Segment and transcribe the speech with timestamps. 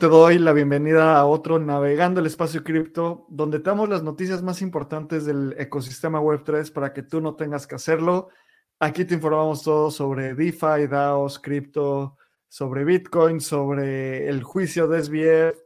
[0.00, 4.42] te doy la bienvenida a otro Navegando el Espacio Cripto, donde te damos las noticias
[4.42, 8.30] más importantes del ecosistema Web3 para que tú no tengas que hacerlo.
[8.78, 12.16] Aquí te informamos todo sobre DeFi, DAOs, cripto,
[12.48, 15.60] sobre Bitcoin, sobre el juicio de SBF.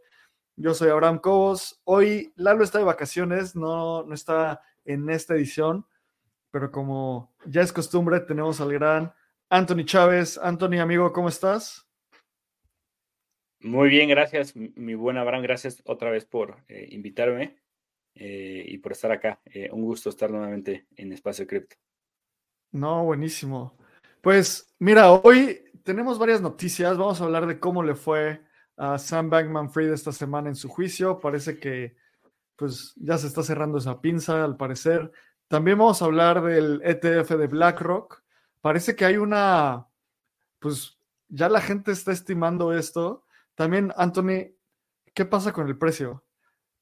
[0.57, 1.80] Yo soy Abraham Cobos.
[1.85, 5.86] Hoy Lalo está de vacaciones, no, no está en esta edición,
[6.50, 9.14] pero como ya es costumbre, tenemos al gran
[9.48, 10.40] Anthony Chávez.
[10.43, 11.86] Anthony, amigo, ¿cómo estás?
[13.64, 15.43] Muy bien, gracias, mi buen Abraham.
[15.43, 17.63] Gracias otra vez por eh, invitarme
[18.14, 19.40] eh, y por estar acá.
[19.46, 21.75] Eh, un gusto estar nuevamente en Espacio Cripto.
[22.73, 23.79] No, buenísimo.
[24.21, 26.99] Pues mira, hoy tenemos varias noticias.
[26.99, 28.43] Vamos a hablar de cómo le fue
[28.77, 31.18] a Sam Bankman Fried esta semana en su juicio.
[31.18, 31.96] Parece que
[32.56, 35.11] pues ya se está cerrando esa pinza, al parecer.
[35.48, 38.23] También vamos a hablar del ETF de BlackRock.
[38.61, 39.87] Parece que hay una,
[40.59, 43.23] pues ya la gente está estimando esto
[43.55, 44.55] también, Anthony,
[45.12, 46.24] ¿qué pasa con el precio?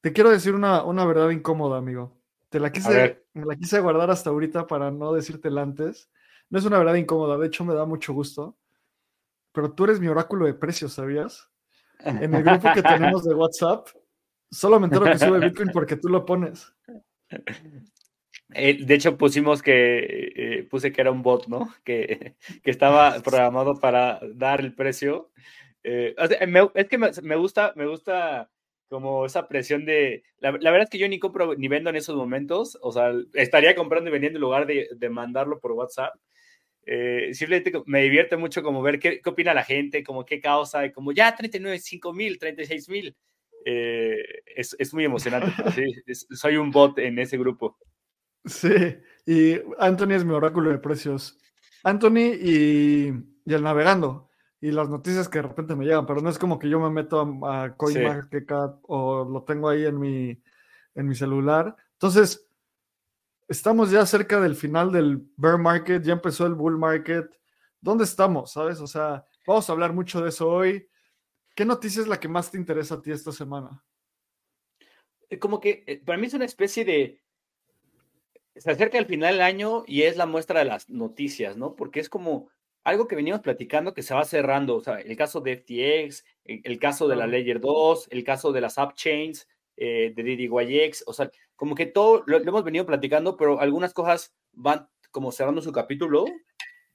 [0.00, 2.18] Te quiero decir una, una verdad incómoda, amigo.
[2.48, 6.10] Te la quise, me la quise guardar hasta ahorita para no decírtela antes.
[6.50, 8.56] No es una verdad incómoda, de hecho me da mucho gusto.
[9.52, 11.50] Pero tú eres mi oráculo de precios, ¿sabías?
[12.00, 13.86] En el grupo que tenemos de WhatsApp,
[14.50, 16.74] solo me entero que sube Bitcoin porque tú lo pones.
[18.54, 21.72] Eh, de hecho, pusimos que eh, puse que era un bot, ¿no?
[21.84, 25.30] Que, que estaba programado para dar el precio
[25.84, 26.14] eh,
[26.74, 28.50] es que me, gusta, me gusta
[28.88, 30.22] como esa presión de.
[30.38, 32.78] La, verdad es que yo ni compro ni vendo en esos momentos.
[32.82, 36.14] O sea, estaría comprando y vendiendo en lugar de, mandarlo por WhatsApp.
[36.84, 40.92] Eh, simplemente me divierte mucho como ver qué, opina la gente, como qué causa, y
[40.92, 43.16] como ya 39, 5 mil, 36 mil.
[43.64, 45.52] Eh, es, muy emocionante.
[46.30, 47.78] soy un bot en ese grupo.
[48.44, 48.74] Sí,
[49.24, 51.38] y Anthony es mi oráculo de precios.
[51.84, 53.12] Anthony y,
[53.44, 54.31] y el navegando
[54.62, 56.88] y las noticias que de repente me llegan, pero no es como que yo me
[56.88, 60.40] meto a, a CoinMarketCap o lo tengo ahí en mi,
[60.94, 61.74] en mi celular.
[61.94, 62.48] Entonces,
[63.48, 67.28] estamos ya cerca del final del bear market, ya empezó el bull market.
[67.80, 68.52] ¿Dónde estamos?
[68.52, 68.80] ¿Sabes?
[68.80, 70.88] O sea, vamos a hablar mucho de eso hoy.
[71.56, 73.82] ¿Qué noticia es la que más te interesa a ti esta semana?
[75.28, 77.20] Eh, como que eh, para mí es una especie de...
[78.54, 81.74] Se acerca el final del año y es la muestra de las noticias, ¿no?
[81.74, 82.48] Porque es como
[82.84, 86.78] algo que veníamos platicando que se va cerrando, o sea, el caso de FTX, el,
[86.78, 91.30] caso de la Layer 2, el caso de las upchains, eh, de DDYX, o sea,
[91.56, 96.24] como que todo lo, hemos venido platicando, pero algunas cosas van como cerrando su capítulo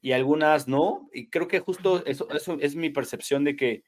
[0.02, 3.84] y algunas no, y creo que justo eso, eso es mi percepción de que,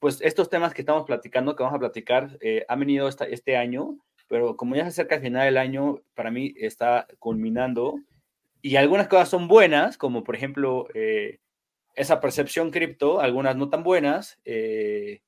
[0.00, 3.98] pues, estos temas que estamos platicando, que vamos a platicar, eh, han venido este año,
[4.28, 8.00] pero como ya se acerca el final del año, para mí está culminando
[8.64, 11.38] y algunas cosas son buenas, como por ejemplo eh,
[11.94, 15.20] esa percepción cripto, algunas no tan buenas, eh,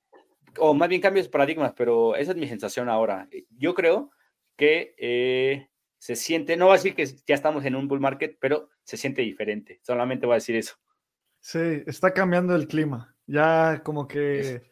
[0.57, 3.29] o más bien cambios de paradigmas, pero esa es mi sensación ahora.
[3.51, 4.11] Yo creo
[4.57, 8.39] que eh, se siente, no voy a decir que ya estamos en un bull market,
[8.41, 9.81] pero se siente diferente.
[9.83, 10.77] Solamente voy a decir eso.
[11.39, 13.15] Sí, está cambiando el clima.
[13.27, 14.63] Ya como que,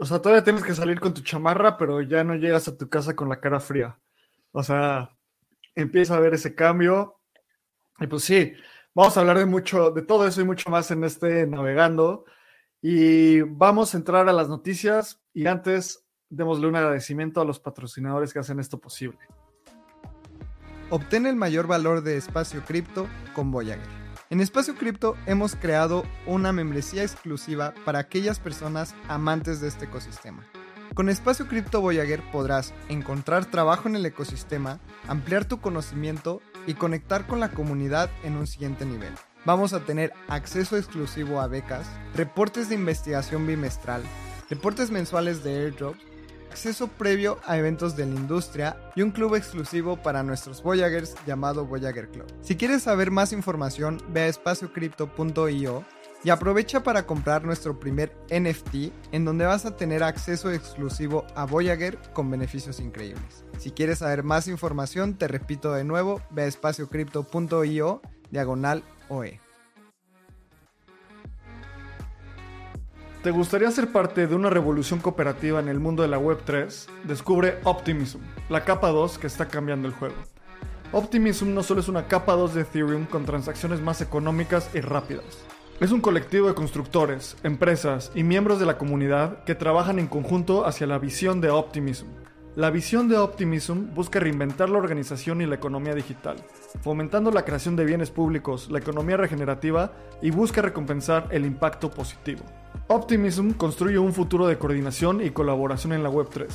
[0.00, 2.88] o sea, todavía tienes que salir con tu chamarra, pero ya no llegas a tu
[2.88, 4.00] casa con la cara fría.
[4.52, 5.14] O sea,
[5.74, 7.15] empieza a ver ese cambio
[8.00, 8.52] y pues sí,
[8.94, 12.24] vamos a hablar de mucho, de todo eso y mucho más en este navegando.
[12.82, 18.32] Y vamos a entrar a las noticias y antes démosle un agradecimiento a los patrocinadores
[18.32, 19.18] que hacen esto posible.
[20.90, 24.06] Obtén el mayor valor de espacio cripto con Voyager.
[24.28, 30.44] En Espacio Cripto hemos creado una membresía exclusiva para aquellas personas amantes de este ecosistema.
[30.94, 37.26] Con Espacio Cripto Voyager podrás encontrar trabajo en el ecosistema, ampliar tu conocimiento y conectar
[37.26, 39.12] con la comunidad en un siguiente nivel.
[39.44, 44.02] Vamos a tener acceso exclusivo a becas, reportes de investigación bimestral,
[44.50, 46.00] reportes mensuales de airdrops,
[46.50, 51.66] acceso previo a eventos de la industria y un club exclusivo para nuestros Voyagers llamado
[51.66, 52.26] Voyager Club.
[52.40, 55.84] Si quieres saber más información, ve a espaciocrypto.io
[56.26, 61.46] y aprovecha para comprar nuestro primer NFT en donde vas a tener acceso exclusivo a
[61.46, 63.44] Voyager con beneficios increíbles.
[63.58, 69.38] Si quieres saber más información, te repito de nuevo, ve a espaciocrypto.io diagonal OE.
[73.22, 77.04] ¿Te gustaría ser parte de una revolución cooperativa en el mundo de la Web3?
[77.04, 78.18] Descubre Optimism,
[78.48, 80.16] la capa 2 que está cambiando el juego.
[80.90, 85.45] Optimism no solo es una capa 2 de Ethereum con transacciones más económicas y rápidas
[85.78, 90.64] es un colectivo de constructores, empresas y miembros de la comunidad que trabajan en conjunto
[90.66, 92.06] hacia la visión de Optimism.
[92.54, 96.36] La visión de Optimism busca reinventar la organización y la economía digital,
[96.80, 99.92] fomentando la creación de bienes públicos, la economía regenerativa
[100.22, 102.42] y busca recompensar el impacto positivo.
[102.88, 106.46] Optimism construye un futuro de coordinación y colaboración en la Web3.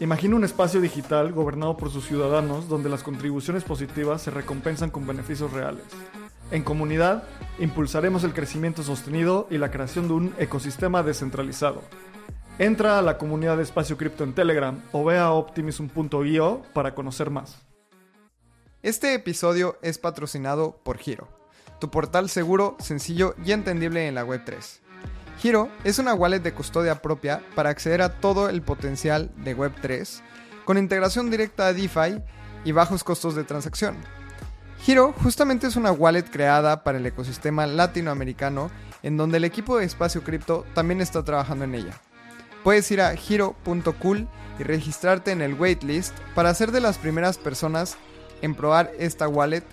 [0.00, 5.06] Imagina un espacio digital gobernado por sus ciudadanos donde las contribuciones positivas se recompensan con
[5.06, 5.84] beneficios reales.
[6.50, 7.22] En comunidad,
[7.60, 11.82] impulsaremos el crecimiento sostenido y la creación de un ecosistema descentralizado.
[12.58, 17.30] Entra a la comunidad de Espacio Cripto en Telegram o ve a optimism.io para conocer
[17.30, 17.62] más.
[18.82, 21.28] Este episodio es patrocinado por Giro,
[21.78, 24.80] tu portal seguro, sencillo y entendible en la Web3.
[25.38, 30.20] Giro es una wallet de custodia propia para acceder a todo el potencial de Web3,
[30.64, 32.22] con integración directa a DeFi
[32.64, 33.96] y bajos costos de transacción.
[34.82, 38.70] Giro justamente es una wallet creada para el ecosistema latinoamericano
[39.02, 42.00] en donde el equipo de Espacio Cripto también está trabajando en ella.
[42.64, 44.28] Puedes ir a giro.cool
[44.58, 47.96] y registrarte en el waitlist para ser de las primeras personas
[48.42, 49.64] en probar esta wallet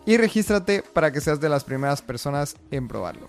[0.05, 3.27] Y regístrate para que seas de las primeras personas en probarlo.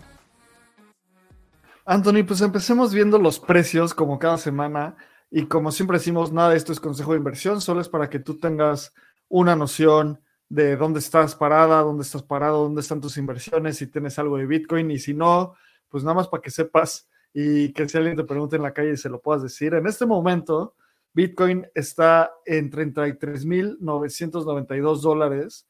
[1.86, 4.96] Anthony, pues empecemos viendo los precios como cada semana.
[5.30, 8.18] Y como siempre decimos, nada de esto es consejo de inversión, solo es para que
[8.18, 8.92] tú tengas
[9.28, 14.18] una noción de dónde estás parada, dónde estás parado, dónde están tus inversiones, si tienes
[14.18, 15.54] algo de Bitcoin y si no,
[15.88, 18.96] pues nada más para que sepas y que si alguien te pregunte en la calle
[18.96, 19.74] se lo puedas decir.
[19.74, 20.74] En este momento,
[21.16, 25.66] Bitcoin está en 33.992 dólares.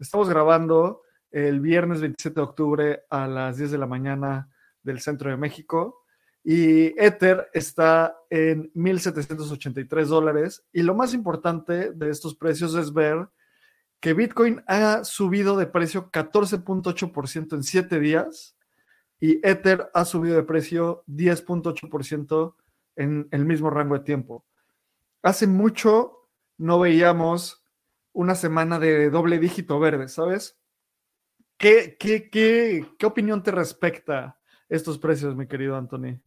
[0.00, 4.48] Estamos grabando el viernes 27 de octubre a las 10 de la mañana
[4.82, 6.02] del centro de México.
[6.42, 10.64] Y Ether está en 1.783 dólares.
[10.72, 13.28] Y lo más importante de estos precios es ver
[14.00, 18.56] que Bitcoin ha subido de precio 14.8% en 7 días
[19.20, 22.56] y Ether ha subido de precio 10.8%
[22.96, 24.44] en el mismo rango de tiempo.
[25.22, 27.64] Hace mucho no veíamos
[28.12, 30.58] una semana de doble dígito verde, ¿sabes?
[31.56, 34.38] ¿Qué, qué, qué, qué opinión te respecta
[34.68, 36.20] estos precios, mi querido Anthony?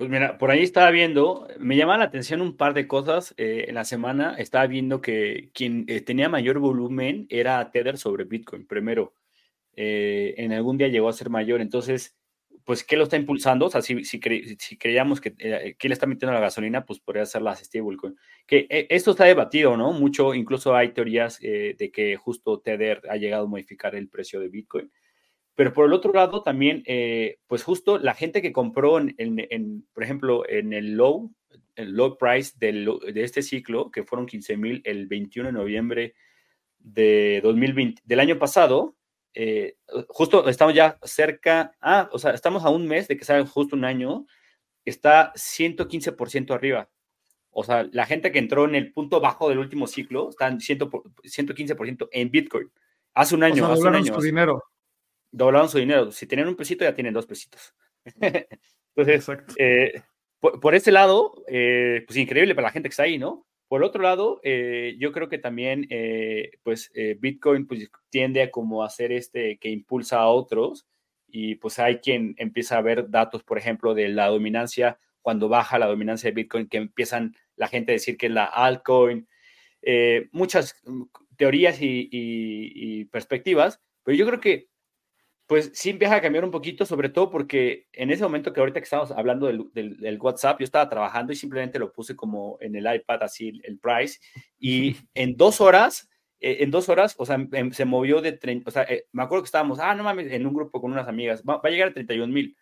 [0.00, 3.66] Pues mira, por ahí estaba viendo, me llamaba la atención un par de cosas eh,
[3.68, 4.34] en la semana.
[4.38, 8.66] Estaba viendo que quien eh, tenía mayor volumen era Tether sobre Bitcoin.
[8.66, 9.12] Primero,
[9.76, 11.60] eh, en algún día llegó a ser mayor.
[11.60, 12.16] Entonces,
[12.70, 13.66] pues, ¿qué lo está impulsando?
[13.66, 15.34] O sea, si, si, creíamos que,
[15.76, 18.14] que le está metiendo la gasolina, pues podría ser las stablecoin.
[18.46, 19.92] Que esto está debatido, ¿no?
[19.92, 24.50] Mucho, incluso hay teorías de que justo Tether ha llegado a modificar el precio de
[24.50, 24.88] Bitcoin.
[25.56, 30.04] Pero por el otro lado, también, eh, pues justo la gente que compró, en, por
[30.04, 31.34] ejemplo, en el low,
[31.74, 36.14] el low price de este ciclo, que fueron 15 mil el 21 de noviembre
[36.78, 38.94] de 2020, del año pasado,
[39.34, 39.76] eh,
[40.08, 43.76] justo estamos ya cerca, ah, o sea, estamos a un mes de que sea justo
[43.76, 44.26] un año,
[44.84, 46.88] está 115% arriba.
[47.50, 50.60] O sea, la gente que entró en el punto bajo del último ciclo está en
[50.60, 52.70] 115% en Bitcoin.
[53.14, 54.16] Hace un año, hace un año.
[54.20, 54.62] dinero
[55.30, 56.10] doblaron su dinero.
[56.12, 57.74] Si tienen un pesito, ya tienen dos pesitos.
[58.96, 60.02] Entonces, eh,
[60.40, 63.46] por, ese lado, eh, pues increíble para la gente que está ahí, ¿no?
[63.70, 65.86] Por otro lado, eh, yo creo que también,
[66.64, 66.90] pues,
[67.20, 70.88] Bitcoin pues, tiende a como hacer este que impulsa a otros
[71.28, 75.78] y pues hay quien empieza a ver datos, por ejemplo, de la dominancia, cuando baja
[75.78, 79.28] la dominancia de Bitcoin, que empiezan la gente a decir que es la altcoin,
[80.32, 81.04] muchas mm,
[81.36, 84.69] teorías y perspectivas, pero yo creo que
[85.50, 88.78] pues sí empieza a cambiar un poquito, sobre todo porque en ese momento que ahorita
[88.78, 92.86] que estamos hablando del, WhatsApp, yo estaba trabajando y simplemente lo puse como en el
[92.94, 94.20] iPad, así el price,
[94.60, 98.68] y en dos horas, eh, en dos horas, o sea, em, se movió de 30,
[98.68, 101.08] o sea, eh, me acuerdo que estábamos, ah, no mames, en un grupo con unas
[101.08, 102.56] amigas, va, a llegar a 31 mil,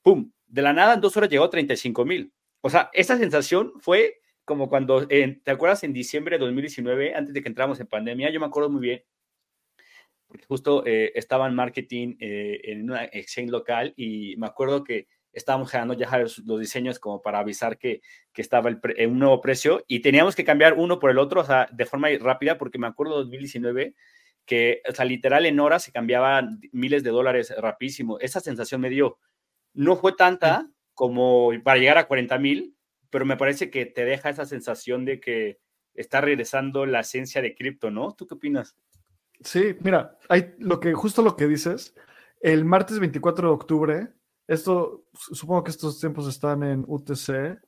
[0.00, 2.32] pum, de la nada en dos horas llegó a 35 mil.
[2.60, 7.42] O sea, esa sensación fue como cuando, ¿te acuerdas en diciembre de 2019, antes de
[7.42, 8.30] que entramos en pandemia?
[8.30, 9.02] Yo me acuerdo muy bien
[10.46, 15.70] justo eh, estaba en marketing eh, en una exchange local y me acuerdo que estábamos
[15.70, 18.00] generando ya los, diseños como para avisar que,
[18.32, 21.42] que estaba el en un nuevo precio y teníamos que cambiar uno por el otro,
[21.42, 23.94] o sea, de forma rápida, porque me acuerdo de 2019
[24.48, 28.18] que, o sea, literal en horas se cambiaban miles de dólares rapidísimo.
[28.18, 29.18] Esa sensación me dio.
[29.74, 32.74] No fue tanta como para llegar a 40 mil,
[33.10, 35.58] pero me parece que te deja esa sensación de que
[35.94, 38.14] está regresando la esencia de cripto, ¿no?
[38.14, 38.74] ¿Tú qué opinas?
[39.40, 41.94] Sí, mira, hay lo que, justo lo que dices,
[42.40, 44.12] el martes 24 de octubre,
[44.46, 47.60] esto, supongo que estos tiempos están en UTC,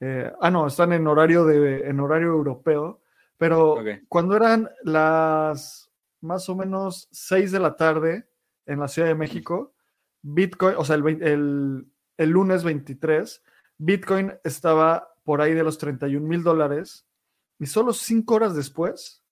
[0.00, 3.02] eh, ah, no, están en horario, de, en horario europeo,
[3.36, 3.76] pero
[4.08, 8.28] cuando eran las más o menos 6 de la tarde,
[8.66, 9.74] en la Ciudad de México,
[10.22, 11.86] Bitcoin, o sea, el,
[12.16, 13.42] el lunes 23,
[13.78, 17.06] Bitcoin estaba por ahí de los 31 mil dólares
[17.58, 19.22] y solo cinco horas después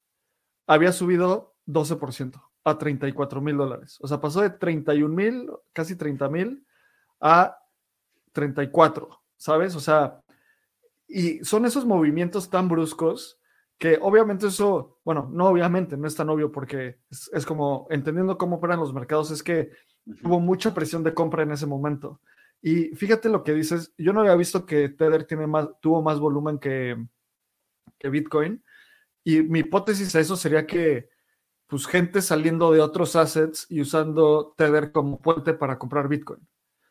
[0.66, 3.98] había subido 12% a 34 mil dólares.
[4.00, 6.66] O sea, pasó de 31 mil, casi 30 mil,
[7.20, 7.58] a
[8.32, 9.74] 34, ¿sabes?
[9.76, 10.20] O sea,
[11.06, 13.38] y son esos movimientos tan bruscos
[13.78, 18.56] que obviamente eso, bueno, no obviamente, no es tan obvio porque es, como entendiendo cómo
[18.56, 19.70] operan los mercados, es que
[20.22, 22.20] hubo mucha presión de compra en ese momento.
[22.62, 26.18] Y fíjate lo que dices, yo no había visto que Tether tiene más, tuvo más
[26.18, 26.96] volumen que,
[27.98, 28.64] que Bitcoin.
[29.22, 31.10] Y mi hipótesis a eso sería que
[31.74, 36.38] pues gente saliendo de otros assets y usando Tether como puente para comprar Bitcoin.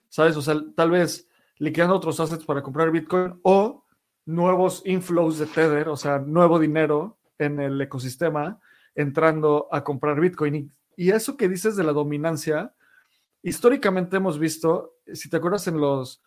[0.10, 0.36] ¿Sabes?
[0.36, 3.86] O sea, tal vez liquidando otros assets para comprar Bitcoin o
[4.26, 8.60] nuevos inflows de Tether, o sea, nuevo dinero en el ecosistema
[8.94, 10.70] entrando a comprar Bitcoin.
[10.98, 12.74] Y, eso que dices de la dominancia,
[13.42, 16.22] históricamente hemos visto, si te acuerdas en los,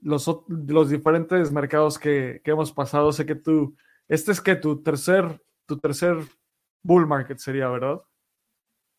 [0.00, 3.74] los, diferentes mercados que, que, hemos pasado, sé que tú,
[4.06, 6.18] este es que tu tercer, tu tercer
[6.86, 8.00] bull market sería, ¿verdad?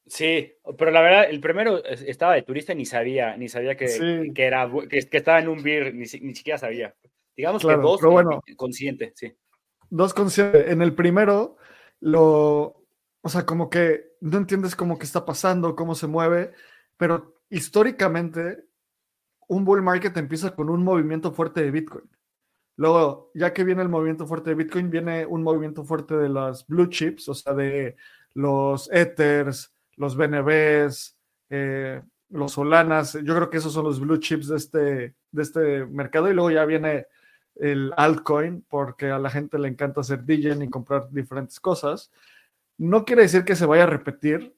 [0.05, 4.31] Sí, pero la verdad, el primero estaba de turista y ni sabía, ni sabía que,
[4.33, 6.95] que era, que, estaba en un beer, ni, ni siquiera sabía.
[7.35, 9.33] Digamos que dos bueno, consciente, sí.
[9.89, 10.71] Dos consciente.
[10.71, 11.57] En el primero,
[11.99, 12.85] lo,
[13.21, 16.53] o sea, como que no entiendes cómo que está pasando, cómo se mueve,
[16.95, 18.65] pero históricamente
[19.49, 22.09] un bull market empieza con un movimiento fuerte de Bitcoin.
[22.77, 26.65] Luego, ya que viene el movimiento fuerte de Bitcoin, viene un movimiento fuerte de las
[26.67, 27.95] blue chips, o sea, de
[28.35, 31.17] los Ethers, los BNBs,
[31.49, 33.17] eh, los Solanas.
[33.23, 36.29] Yo creo que esos son los blue chips de este, de este mercado.
[36.29, 37.07] Y luego ya viene
[37.55, 42.11] el altcoin, porque a la gente le encanta hacer DJ y comprar diferentes cosas.
[42.77, 44.55] No quiere decir que se vaya a repetir,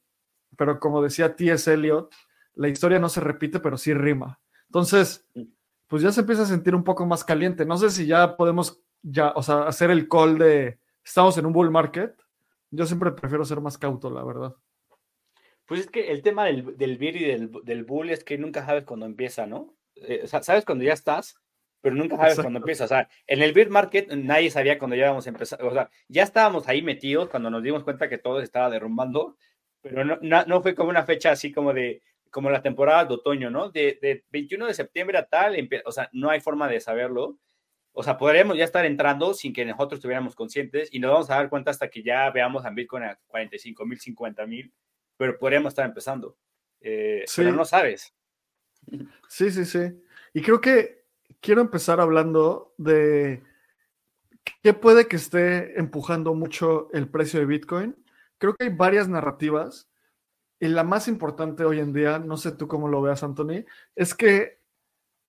[0.57, 1.71] pero como decía T.S.
[1.73, 2.13] Eliot,
[2.55, 4.41] la historia no se repite, pero sí rima.
[4.65, 5.25] Entonces,
[5.89, 7.65] pues ya se empieza a sentir un poco más caliente.
[7.65, 11.51] No sé si ya podemos ya, o sea, hacer el call de estamos en un
[11.51, 12.15] bull market.
[12.69, 14.55] Yo siempre prefiero ser más cauto, la verdad.
[15.65, 18.63] Pues es que el tema del, del beer y del, del, bull es que nunca
[18.63, 19.73] sabes cuándo empieza, ¿no?
[19.95, 21.41] Eh, sabes cuando ya estás,
[21.81, 22.85] pero nunca sabes cuándo empieza.
[22.85, 25.63] O sea, en el beer market nadie sabía cuándo ya íbamos a empezar.
[25.63, 29.37] O sea, ya estábamos ahí metidos cuando nos dimos cuenta que todo se estaba derrumbando,
[29.81, 33.13] pero no, no, no fue como una fecha así como de, como la temporada de
[33.15, 33.69] otoño, ¿no?
[33.69, 35.55] De, 21 de septiembre a tal,
[35.85, 37.37] o sea, no hay forma de saberlo.
[37.91, 41.35] O sea, podríamos ya estar entrando sin que nosotros estuviéramos conscientes y nos vamos a
[41.35, 44.73] dar cuenta hasta que ya veamos a Bitcoin a 45 mil, 50 mil,
[45.17, 46.37] pero podríamos estar empezando.
[46.81, 48.13] Eh, pero no sabes.
[49.27, 50.01] Sí, sí, sí.
[50.33, 51.03] Y creo que
[51.41, 53.43] quiero empezar hablando de
[54.61, 57.95] qué puede que esté empujando mucho el precio de Bitcoin.
[58.37, 59.88] Creo que hay varias narrativas
[60.59, 64.13] y la más importante hoy en día, no sé tú cómo lo veas, Anthony, es
[64.13, 64.59] que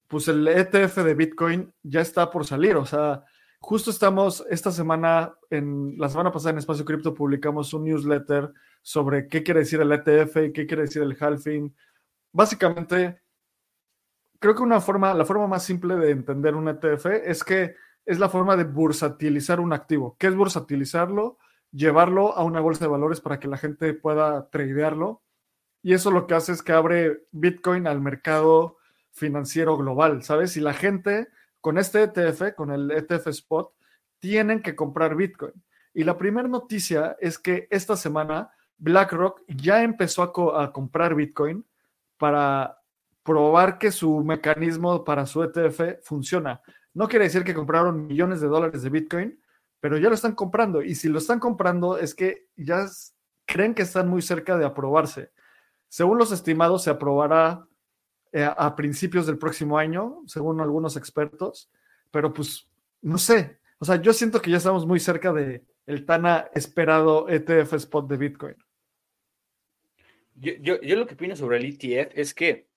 [0.09, 2.75] pues el ETF de Bitcoin ya está por salir.
[2.77, 3.25] O sea,
[3.61, 9.29] justo estamos esta semana, en la semana pasada en Espacio Cripto publicamos un newsletter sobre
[9.29, 11.73] qué quiere decir el ETF y qué quiere decir el halving.
[12.33, 13.21] Básicamente,
[14.41, 18.19] creo que una forma, la forma más simple de entender un ETF es que es
[18.19, 20.17] la forma de bursatilizar un activo.
[20.19, 21.39] ¿Qué es bursatilizarlo?
[21.73, 25.23] Llevarlo a una bolsa de valores para que la gente pueda tradearlo.
[25.83, 28.77] Y eso lo que hace es que abre Bitcoin al mercado
[29.13, 30.57] financiero global, ¿sabes?
[30.57, 31.29] Y la gente
[31.61, 33.73] con este ETF, con el ETF Spot,
[34.19, 35.53] tienen que comprar Bitcoin.
[35.95, 41.67] Y la primera noticia es que esta semana BlackRock ya empezó a, a comprar Bitcoin
[42.17, 42.79] para
[43.23, 46.61] probar que su mecanismo para su ETF funciona.
[46.95, 49.41] No quiere decir que compraron millones de dólares de Bitcoin,
[49.81, 50.83] pero ya lo están comprando.
[50.83, 52.87] Y si lo están comprando es que ya
[53.47, 55.33] creen que están muy cerca de aprobarse.
[55.89, 57.67] Según los estimados, se aprobará
[58.33, 61.71] eh, a principios del próximo año, según algunos expertos,
[62.11, 62.69] pero pues
[63.03, 63.59] no sé.
[63.79, 68.09] O sea, yo siento que ya estamos muy cerca de el tan esperado ETF spot
[68.09, 68.57] de Bitcoin.
[70.37, 72.69] Yo, yo, yo, lo que opino sobre el ETF es que,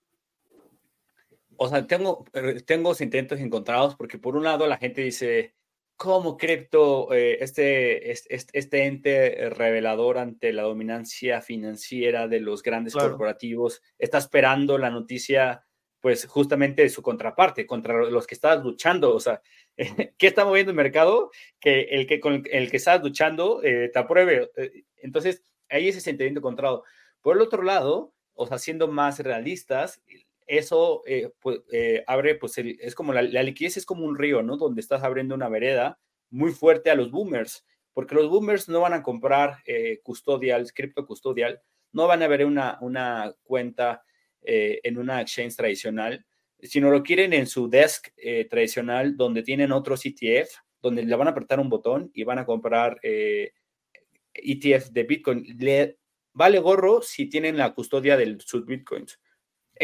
[1.55, 5.53] o sea, tengo, eh, tengo sentimientos encontrados porque por un lado la gente dice,
[5.95, 13.81] como cripto, eh, este, este, ente revelador ante la dominancia financiera de los grandes corporativos,
[13.97, 15.65] está esperando la noticia,
[15.99, 19.15] pues justamente de su contraparte, contra los que estás luchando.
[19.15, 19.41] O sea,
[20.17, 21.31] ¿qué está moviendo el mercado?
[21.59, 24.51] Que el que con el que estás luchando eh, te apruebe.
[24.57, 26.83] Eh, entonces, ahí ese sentimiento encontrado.
[27.21, 30.01] Por el otro lado, o sea, siendo más realistas,
[30.47, 34.57] eso eh, pues, eh, abre, pues es como la, liquidez es como un río, ¿no?
[34.57, 38.93] Donde estás abriendo una vereda muy fuerte a los boomers, porque los boomers no van
[38.93, 44.03] a comprar eh, custodial, cripto custodial, no van a ver una, una cuenta
[44.45, 46.25] en una exchange tradicional,
[46.61, 48.09] sino lo quieren en su desk
[48.49, 50.49] tradicional donde tienen otros ETF,
[50.81, 55.45] donde le van a apretar un botón y van a comprar ETF e de Bitcoin.
[55.57, 55.97] Le
[56.33, 59.19] vale gorro si tienen la custodia de sus Bitcoins.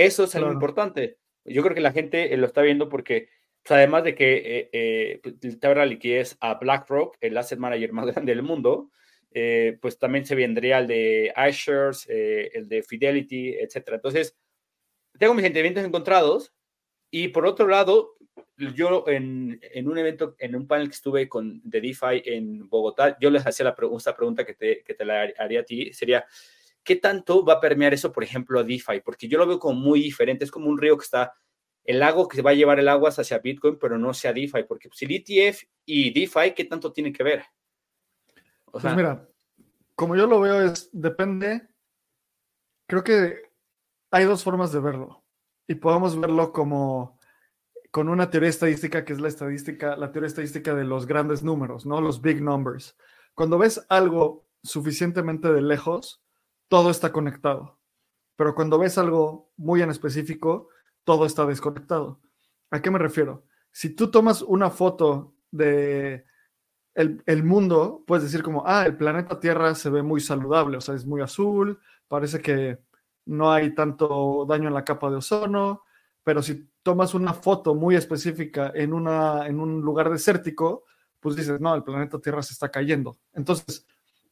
[0.06, 1.18] Eso es algo importante.
[1.44, 3.28] Yo creo que la gente lo está viendo porque
[3.64, 7.92] pues, además de que eh, eh, pues, te la liquidez a BlackRock, el asset manager
[7.94, 8.90] más grande del mundo,
[9.32, 13.98] eh, pues también se vendría el de iShares, el de Fidelity, etcétera.
[13.98, 14.38] Entonces,
[15.18, 16.54] tengo mis sentimientos encontrados
[17.12, 18.16] y por otro lado,
[18.76, 23.30] yo en, un evento, en un panel que estuve con de DeFi en Bogotá, yo
[23.30, 26.26] les hacía la esta pregunta que te, que te la haría a ti, sería,
[26.84, 29.02] ¿qué tanto va a permear eso, por ejemplo, a DeFi?
[29.04, 31.34] Porque yo lo veo como muy diferente, es como un río que está
[31.84, 34.64] el lago que se va a llevar el agua hacia Bitcoin, pero no sea DeFi,
[34.68, 37.44] porque si el ETF y DeFi, ¿qué tanto tiene que ver?
[38.72, 39.28] pues mira,
[39.96, 41.68] como yo lo veo es, depende,
[42.88, 43.42] creo que
[44.12, 45.24] hay dos formas de verlo
[45.68, 47.20] y podemos verlo como
[47.92, 51.86] con una teoría estadística que es la estadística, la teoría estadística de los grandes números,
[51.86, 52.02] ¿no?
[52.02, 52.96] Los big numbers.
[53.34, 56.22] Cuando ves algo suficientemente de lejos,
[56.70, 57.78] todo está conectado.
[58.38, 60.70] Pero cuando ves algo muy en específico,
[61.04, 62.22] todo está desconectado.
[62.72, 63.44] ¿A qué me refiero?
[63.72, 66.26] Si tú tomas una foto de
[66.94, 70.96] el, mundo, puedes decir como, ah, el planeta Tierra se ve muy saludable, o sea,
[70.96, 72.80] es muy azul, parece que
[73.26, 75.84] no hay tanto daño en la capa de ozono,
[76.24, 80.84] pero si tomas una foto muy específica en, una, en un lugar desértico,
[81.20, 83.18] pues dices, no, el planeta Tierra se está cayendo.
[83.34, 83.86] Entonces,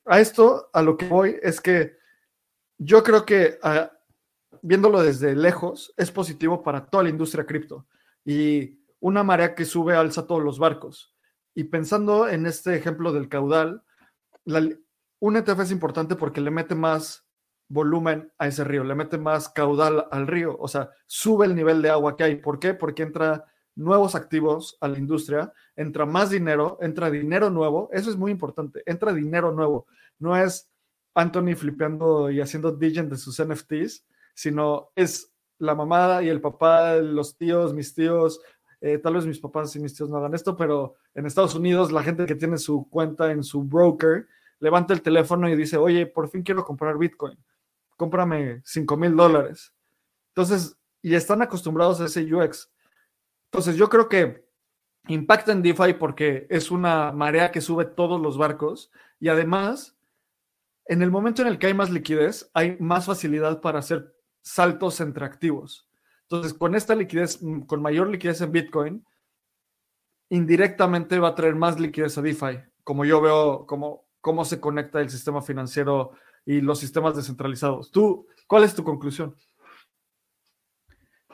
[0.06, 1.98] a esto, a lo que voy es que
[2.77, 3.91] yo creo que ah,
[4.62, 7.88] viéndolo desde lejos, es positivo para toda la industria cripto.
[8.25, 11.15] Y una marea que sube alza todos los barcos.
[11.53, 13.84] Y pensando en este ejemplo del caudal,
[15.19, 17.25] un ETF es importante porque le mete más
[17.70, 21.81] volumen a ese río, le mete más caudal al río, o sea, sube el nivel
[21.81, 22.35] de agua que hay.
[22.35, 22.74] ¿Por qué?
[22.74, 28.16] Porque entra nuevos activos a la industria, entra más dinero, entra dinero nuevo, eso es
[28.16, 29.87] muy importante, entra dinero nuevo,
[30.20, 30.72] no es
[31.18, 36.96] Anthony flipeando y haciendo digen de sus NFTs, sino es la mamá y el papá,
[36.98, 38.40] los tíos, mis tíos,
[38.80, 41.92] eh, tal vez mis papás y mis tíos no hagan esto, pero en Estados Unidos
[41.92, 44.27] la gente que tiene su cuenta en su broker
[44.60, 47.38] levanta el teléfono y dice, oye, por fin quiero comprar Bitcoin,
[47.96, 49.74] cómprame 5 mil dólares.
[50.30, 52.72] Entonces, y están acostumbrados a ese UX.
[53.46, 54.46] Entonces, yo creo que
[55.08, 59.97] impacta en DeFi porque es una marea que sube todos los barcos y además,
[60.87, 65.01] en el momento en el que hay más liquidez, hay más facilidad para hacer saltos
[65.01, 65.89] entre activos.
[66.23, 69.05] Entonces, con esta liquidez, mm, con mayor liquidez en Bitcoin,
[70.29, 75.00] indirectamente va a traer más liquidez a DeFi, como yo veo cómo, cómo se conecta
[75.00, 76.11] el sistema financiero
[76.45, 77.91] y los sistemas descentralizados.
[77.91, 79.35] ¿Tú, cuál es tu conclusión?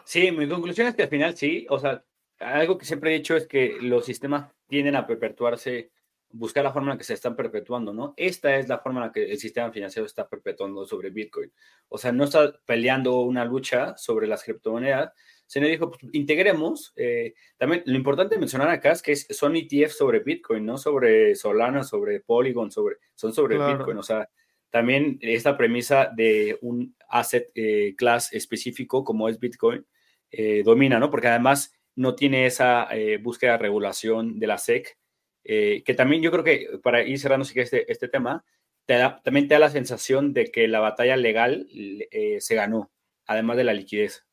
[0.05, 2.03] Sí, mi conclusión es que al final sí, o sea,
[2.39, 5.91] algo que siempre he dicho es que los sistemas tienden a perpetuarse
[6.33, 8.15] buscar la forma en la que se están perpetuando, ¿no?
[8.17, 11.51] Esta es la forma en la que el sistema financiero está perpetuando sobre Bitcoin.
[11.89, 15.13] O sea, no está peleando una lucha sobre las criptomonedas,
[15.45, 16.91] sino dijo, pues, integremos.
[16.95, 21.35] Eh, también lo importante de mencionar acá es que son ETFs sobre Bitcoin, no sobre
[21.35, 23.97] Solana, sobre Polygon, sobre, son sobre Bitcoin.
[23.99, 24.27] O sea,
[24.71, 29.85] también esta premisa de un asset eh, class específico como es Bitcoin
[30.31, 31.11] eh, domina, ¿no?
[31.11, 32.89] Porque además no tiene esa
[33.21, 34.97] búsqueda de regulación de la SEC
[35.43, 38.43] eh, que también yo creo que para ir cerrando este, este tema,
[38.85, 42.91] también te da la sensación de que la batalla legal eh, se ganó,
[43.25, 44.25] además de la liquidez.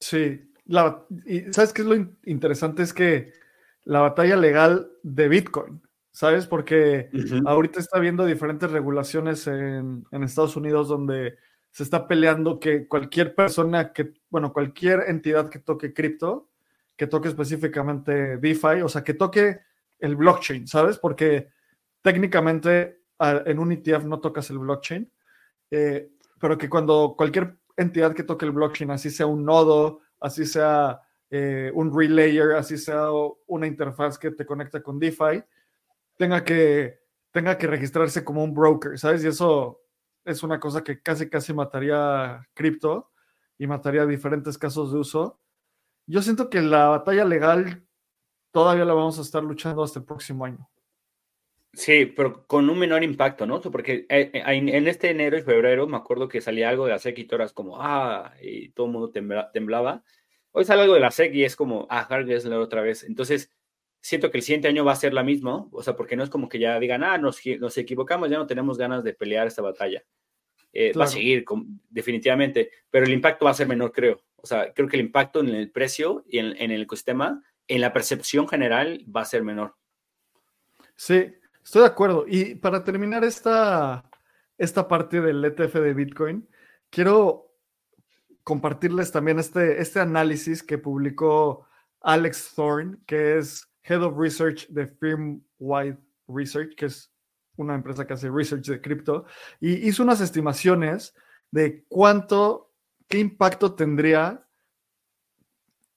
[0.00, 0.52] Sí,
[1.26, 2.82] y ¿sabes qué es lo interesante?
[2.82, 3.32] Es que
[3.84, 6.46] la batalla legal de Bitcoin, ¿sabes?
[6.46, 7.10] Porque
[7.46, 11.36] ahorita está habiendo diferentes regulaciones en, en Estados Unidos donde
[11.70, 16.50] se está peleando que cualquier persona que, bueno, cualquier entidad que toque cripto,
[16.96, 19.60] que toque específicamente DeFi, o sea, que toque
[19.98, 20.98] el blockchain, ¿sabes?
[20.98, 21.48] Porque
[22.02, 25.10] técnicamente en un ETF no tocas el blockchain,
[25.70, 30.44] eh, pero que cuando cualquier entidad que toque el blockchain, así sea un nodo, así
[30.44, 31.00] sea
[31.30, 33.08] eh, un relayer, así sea
[33.46, 35.42] una interfaz que te conecta con DeFi,
[36.18, 37.00] tenga que,
[37.30, 39.24] tenga que registrarse como un broker, ¿sabes?
[39.24, 39.80] Y eso
[40.24, 43.12] es una cosa que casi, casi mataría cripto
[43.56, 45.41] y mataría diferentes casos de uso
[46.06, 47.86] yo siento que la batalla legal
[48.50, 50.68] todavía la vamos a estar luchando hasta el próximo año.
[51.74, 53.60] Sí, pero con un menor impacto, ¿no?
[53.62, 56.98] Porque eh, eh, en este enero y febrero me acuerdo que salía algo de la
[56.98, 60.04] SEC y todas como, ah, y todo el mundo temblaba.
[60.50, 63.04] Hoy sale algo de la SEC y es como, ah, Hard otra vez.
[63.04, 63.50] Entonces,
[64.02, 66.28] siento que el siguiente año va a ser la misma, o sea, porque no es
[66.28, 69.62] como que ya digan, ah, nos, nos equivocamos, ya no tenemos ganas de pelear esta
[69.62, 70.04] batalla.
[70.74, 71.44] eh, va a seguir
[71.88, 74.22] definitivamente, pero el impacto va a ser menor, creo.
[74.42, 77.92] O sea, creo que el impacto en el precio y en, el ecosistema, en la
[77.92, 79.76] percepción general, va a ser menor.
[80.96, 82.24] Sí, estoy de acuerdo.
[82.26, 84.04] Y para terminar esta,
[84.58, 86.48] esta parte del ETF de Bitcoin,
[86.90, 87.54] quiero
[88.42, 91.66] compartirles también este, este análisis que publicó
[92.00, 97.12] Alex Thorne, que es Head of Research de Firmwide Research, que es
[97.56, 99.26] una empresa que hace research de cripto,
[99.60, 101.14] y hizo unas estimaciones
[101.50, 102.71] de cuánto,
[103.12, 104.48] qué impacto tendría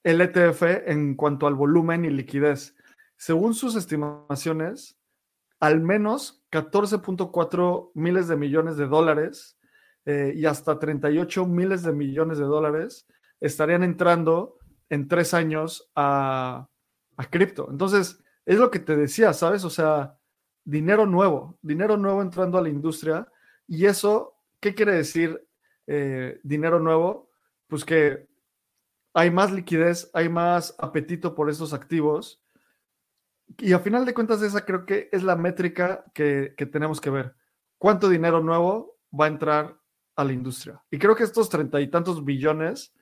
[0.04, 2.76] el ETF en cuanto al volumen y liquidez.
[3.16, 5.00] Según sus estimaciones,
[5.62, 9.58] al menos 14.4 miles de millones de dólares
[10.04, 13.08] eh, y hasta 38 miles de millones de dólares
[13.40, 14.58] estarían entrando
[14.90, 16.68] en tres años a,
[17.16, 17.70] a cripto.
[17.72, 19.64] Entonces, es lo que te decía, ¿sabes?
[19.64, 20.18] O sea,
[20.66, 23.26] dinero nuevo, dinero nuevo entrando a la industria.
[23.70, 25.45] Y eso, ¿qué quiere decir
[25.88, 27.30] eh, dinero nuevo?
[27.68, 28.28] Pues que
[29.14, 32.42] hay más liquidez, hay más apetito por estos activos.
[33.58, 37.36] Y a final de cuentas, esa creo que es la métrica que, tenemos que ver.
[37.78, 39.80] ¿Cuánto dinero nuevo va a entrar
[40.16, 40.84] a la industria?
[40.92, 42.94] Y creo que estos treinta y tantos billones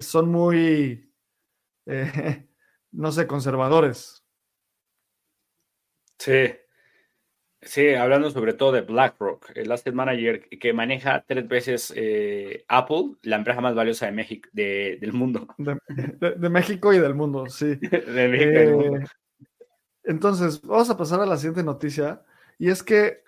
[0.00, 1.12] son muy,
[1.86, 2.48] eh,
[2.92, 4.24] no sé, conservadores.
[6.18, 6.48] Sí,
[7.64, 13.14] Sí, hablando sobre todo de BlackRock, el asset manager que maneja tres veces eh, Apple,
[13.22, 15.46] la empresa más valiosa de México, del mundo.
[15.58, 17.76] De, México y del mundo, sí.
[17.76, 18.98] de México y del mundo.
[18.98, 19.04] Eh,
[20.04, 22.22] entonces, vamos a pasar a la siguiente noticia.
[22.58, 23.22] Y es que,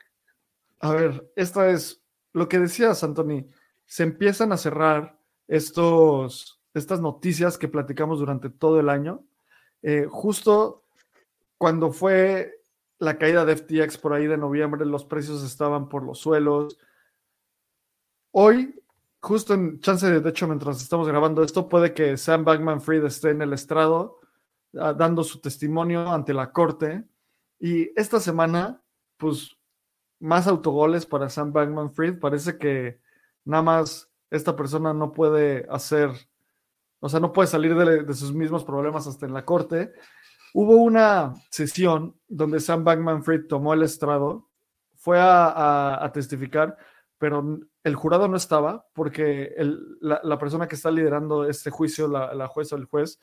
[0.80, 3.46] a ver, esta es lo que decías, Anthony.
[3.86, 5.16] Se empiezan a cerrar
[5.46, 9.24] estos, estas noticias que platicamos durante todo el año.
[9.82, 10.82] Eh, justo
[11.56, 12.63] cuando fue
[12.98, 16.78] la caída de FTX por ahí de noviembre, los precios estaban por los suelos.
[18.30, 18.80] Hoy,
[19.20, 23.30] justo en chance de, hecho, mientras estamos grabando esto, puede que Sam Bankman Fried esté
[23.30, 24.20] en el estrado
[24.78, 27.04] ah, dando su testimonio ante la corte.
[27.58, 28.82] Y esta semana,
[29.16, 29.56] pues,
[30.20, 32.18] más autogoles para Sam Bankman Fried.
[32.18, 33.00] Parece que
[33.44, 36.10] nada más esta persona no puede hacer,
[37.00, 39.92] o sea, no puede salir de sus mismos problemas hasta en la corte.
[40.56, 44.48] Hubo una sesión donde Sam Bankman Fried tomó el estrado,
[44.94, 46.78] fue a, testificar,
[47.18, 49.52] pero el jurado no estaba porque
[50.00, 53.18] la, persona que está liderando este juicio, la, jueza o el juez,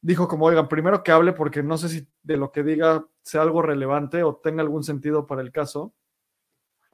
[0.00, 3.42] dijo como, oigan, primero que hable porque no sé si de lo que diga sea
[3.42, 5.94] algo relevante o tenga algún sentido para el caso.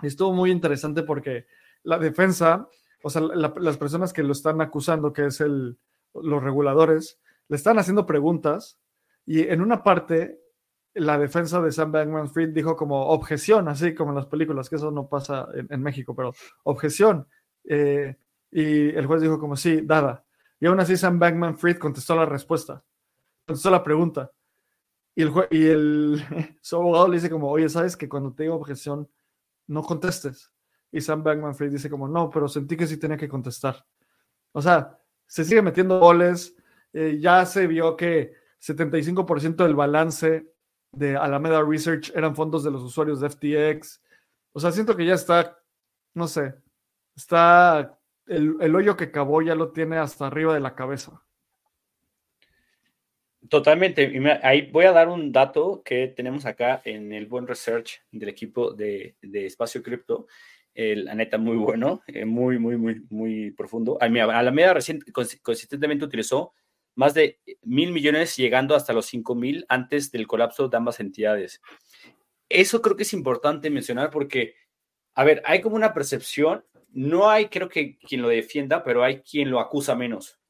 [0.03, 1.47] Y estuvo muy interesante porque
[1.83, 2.69] la defensa,
[3.03, 5.79] o sea, las personas que lo están acusando, que es el,
[6.13, 8.79] los reguladores, le están haciendo preguntas
[9.27, 10.41] y en una parte,
[10.95, 14.77] la defensa de Sam Bankman Fried dijo como objeción, así como en las películas, que
[14.77, 17.27] eso no pasa en, México, pero objeción.
[17.65, 18.17] Eh,
[18.53, 20.25] y el juez dijo como sí, dada.
[20.61, 22.83] Y aún así Sam Bankman Fried contestó la respuesta,
[23.45, 24.31] contestó la pregunta.
[25.15, 26.23] Y el, y el
[26.63, 29.11] su abogado le dice como, oye, ¿sabes que cuando te digo objeción,
[29.67, 30.53] no contestes?
[30.93, 33.85] Y Sam Bankman Fried dice como, no, pero sentí que sí tenía que contestar.
[34.53, 36.57] O sea, se sigue metiendo goles,
[36.93, 40.47] eh, ya se vio que 75% del balance
[40.93, 44.03] de Alameda Research eran fondos de los usuarios de FTX.
[44.53, 45.59] O sea, siento que ya está,
[46.15, 46.55] no sé,
[47.15, 51.23] está el, hoyo que cavó ya lo tiene hasta arriba de la cabeza.
[53.49, 54.13] Totalmente.
[54.43, 58.73] Ahí voy a dar un dato que tenemos acá en el buen research del equipo
[58.73, 60.27] de, Espacio Cripto.
[60.75, 63.99] la neta, muy bueno, eh, muy, muy, muy, muy profundo.
[64.01, 66.55] Alameda recién, consistentemente utilizó
[66.97, 71.61] más de mil millones llegando hasta los cinco mil antes del colapso de ambas entidades.
[72.49, 74.55] Eso creo que es importante mencionar porque,
[75.15, 79.21] a ver, hay como una percepción, no hay creo que quien lo defienda, pero hay
[79.21, 80.41] quien lo acusa menos.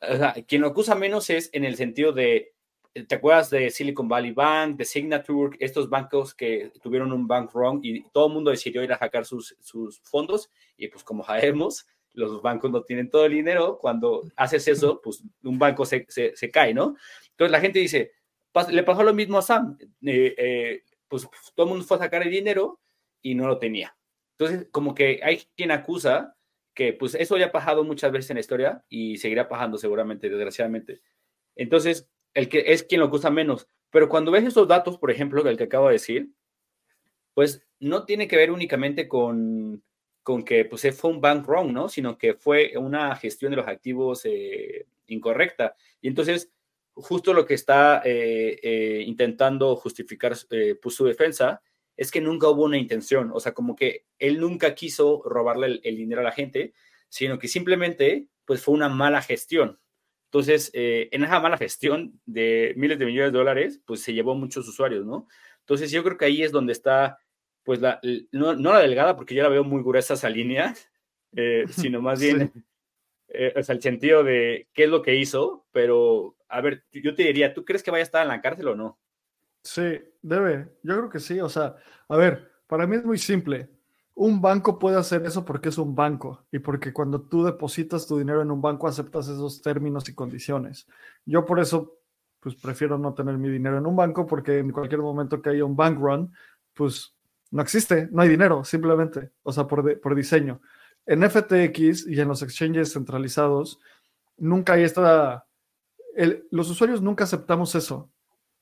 [0.00, 2.54] O sea, quien lo acusa menos es en el sentido de,
[2.92, 7.80] ¿te acuerdas de Silicon Valley Bank, de Signature, estos bancos que tuvieron un bank wrong
[7.82, 10.50] y todo el mundo decidió ir a sacar sus, sus fondos?
[10.76, 15.22] Y pues como sabemos, los bancos no tienen todo el dinero, cuando haces eso, pues
[15.42, 16.96] un banco se, se, cae, ¿no?
[17.30, 18.12] Entonces la gente dice,
[18.70, 22.22] le pasó lo mismo a Sam, eh, eh, pues todo el mundo fue a sacar
[22.22, 22.80] el dinero
[23.22, 23.96] y no lo tenía.
[24.38, 26.36] Entonces, como que hay quien acusa
[26.74, 30.28] que pues eso ya ha pasado muchas veces en la historia y seguirá pasando seguramente,
[30.28, 31.00] desgraciadamente.
[31.54, 33.68] Entonces, el que es quien lo acusa menos.
[33.90, 36.30] Pero cuando ves esos datos, por ejemplo, del que acabo de decir,
[37.34, 39.82] pues no tiene que ver únicamente con
[40.22, 41.88] con que pues, fue un bank wrong, ¿no?
[41.88, 45.74] Sino que fue una gestión de los activos eh, incorrecta.
[46.00, 46.50] Y entonces,
[46.94, 50.34] justo lo que está eh, eh, intentando justificar
[50.80, 51.60] pues, su defensa
[51.96, 55.96] es que nunca hubo una intención, o sea, como que él nunca quiso robarle el,
[55.96, 56.72] dinero a la gente,
[57.08, 59.78] sino que simplemente, pues fue una mala gestión.
[60.24, 64.66] Entonces, en esa mala gestión de miles de millones de dólares, pues se llevó muchos
[64.66, 65.28] usuarios, ¿no?
[65.60, 67.18] Entonces, yo creo que ahí es donde está,
[67.64, 68.00] pues, la,
[68.32, 70.74] no, la delgada, porque yo la veo muy gruesa esa línea,
[71.34, 72.52] eh, sino más bien,
[73.28, 77.14] eh, o sea, el sentido de qué es lo que hizo, pero, a ver, yo
[77.14, 78.98] te diría, ¿tú crees que vaya a estar en la cárcel o no?
[79.62, 80.68] Sí, debe.
[80.82, 81.40] Yo creo que sí.
[81.40, 81.76] O sea,
[82.08, 83.70] a ver, para mí es muy simple.
[84.14, 88.18] Un banco puede hacer eso porque es un banco y porque cuando tú depositas tu
[88.18, 90.86] dinero en un banco aceptas esos términos y condiciones.
[91.24, 91.98] Yo por eso,
[92.40, 95.64] pues prefiero no tener mi dinero en un banco porque en cualquier momento que haya
[95.64, 96.34] un bank run,
[96.74, 97.14] pues
[97.52, 100.60] no existe, no hay dinero, simplemente, o sea, por, por diseño.
[101.06, 103.78] En FTX y en los exchanges centralizados,
[104.36, 105.46] nunca hay esta...
[106.50, 108.10] los usuarios nunca aceptamos eso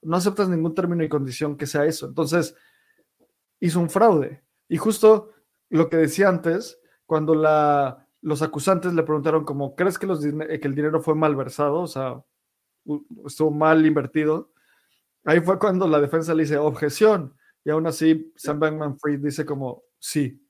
[0.03, 2.07] no aceptas ningún término y condición que sea eso.
[2.07, 2.57] Entonces,
[3.61, 4.43] hizo un fraude.
[4.69, 5.33] Y justo
[5.69, 10.61] lo que decía antes, cuando la, los acusantes le preguntaron como, ¿crees que, los, que
[10.63, 11.81] el dinero fue mal versado?
[11.81, 12.23] O sea,
[13.27, 14.53] estuvo mal invertido.
[15.25, 17.35] Ahí fue cuando la defensa le dice objeción.
[17.65, 20.41] Y aún así, Sam Bankman Fried dice como, sí.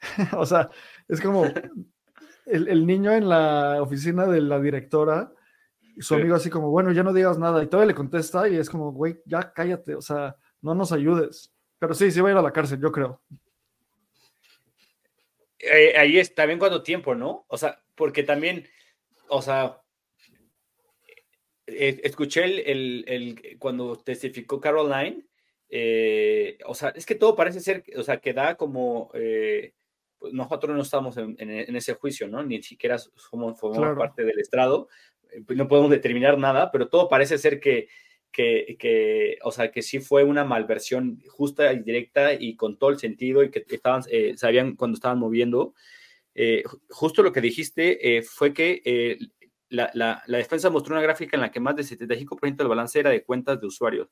[0.36, 0.70] o sea,
[1.08, 1.44] es como
[2.46, 5.32] el, el, niño en la oficina de la directora
[6.00, 7.62] su amigo así como, bueno, ya no digas nada.
[7.62, 11.52] Y todavía le contesta y es como, güey, ya cállate, o sea, no nos ayudes.
[11.78, 13.20] Pero sí, sí va a ir a la cárcel, yo creo.
[15.58, 17.44] Eh, ahí es también cuánto tiempo, ¿no?
[17.48, 18.66] O sea, porque también,
[19.28, 19.80] o sea,
[21.66, 25.26] eh, escuché el, el, cuando testificó Caroline,
[25.68, 29.10] eh, o sea, es que todo parece ser, o sea, que da como,
[30.18, 32.42] pues nosotros no estamos en, ese juicio, ¿no?
[32.42, 34.88] Ni siquiera somos, formamos parte del estrado,
[35.30, 37.88] eh, pues, no podemos determinar nada, pero todo parece ser que,
[38.32, 42.98] que, o sea, que sí fue una malversión justa y directa y con todo el
[42.98, 45.74] sentido y que estaban, eh, sabían cuando estaban moviendo.
[46.34, 49.18] Eh, justo lo que dijiste fue que
[49.70, 52.98] la, la, la, defensa mostró una gráfica en la que más del 75% del balance
[52.98, 54.08] era de cuentas de usuarios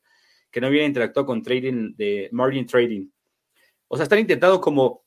[0.51, 3.07] que no habían interactuado con trading, de margin trading.
[3.87, 5.05] O sea, están intentando como,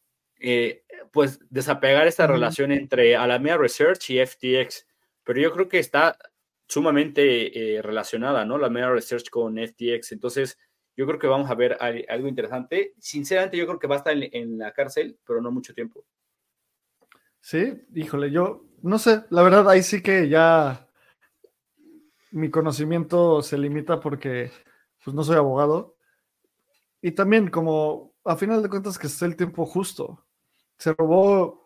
[1.13, 4.87] pues, desapegar esta relación entre Alameda Research y FTX
[5.25, 6.19] pero yo creo que está
[6.67, 8.59] sumamente eh, relacionada, ¿no?
[8.59, 10.13] La Meta Research con FTX.
[10.13, 10.59] Entonces,
[10.97, 12.95] yo creo que vamos a ver algo interesante.
[12.99, 16.05] Sinceramente, yo creo que va a estar en, la cárcel, pero no mucho tiempo.
[17.41, 20.89] Sí, híjole, yo no sé, la verdad, ahí sí que ya
[22.33, 24.51] mi conocimiento se limita porque
[25.05, 25.97] pues no soy abogado.
[27.03, 30.25] Y también como a final de cuentas que esté el tiempo justo.
[30.79, 31.65] Se robó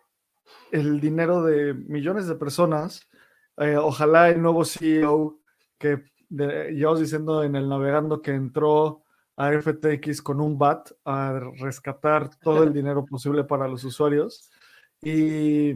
[0.70, 3.08] el dinero de millones de personas
[3.56, 5.38] eh, ojalá el nuevo CEO
[5.78, 9.04] que ya os diciendo en el navegando que entró
[9.36, 14.50] a FTX con un BAT a rescatar todo el dinero posible para los usuarios.
[15.02, 15.74] Y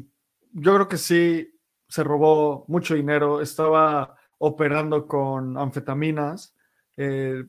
[0.52, 1.54] yo creo que sí
[1.88, 6.54] se robó mucho dinero, estaba operando con anfetaminas,
[6.98, 7.44] eh,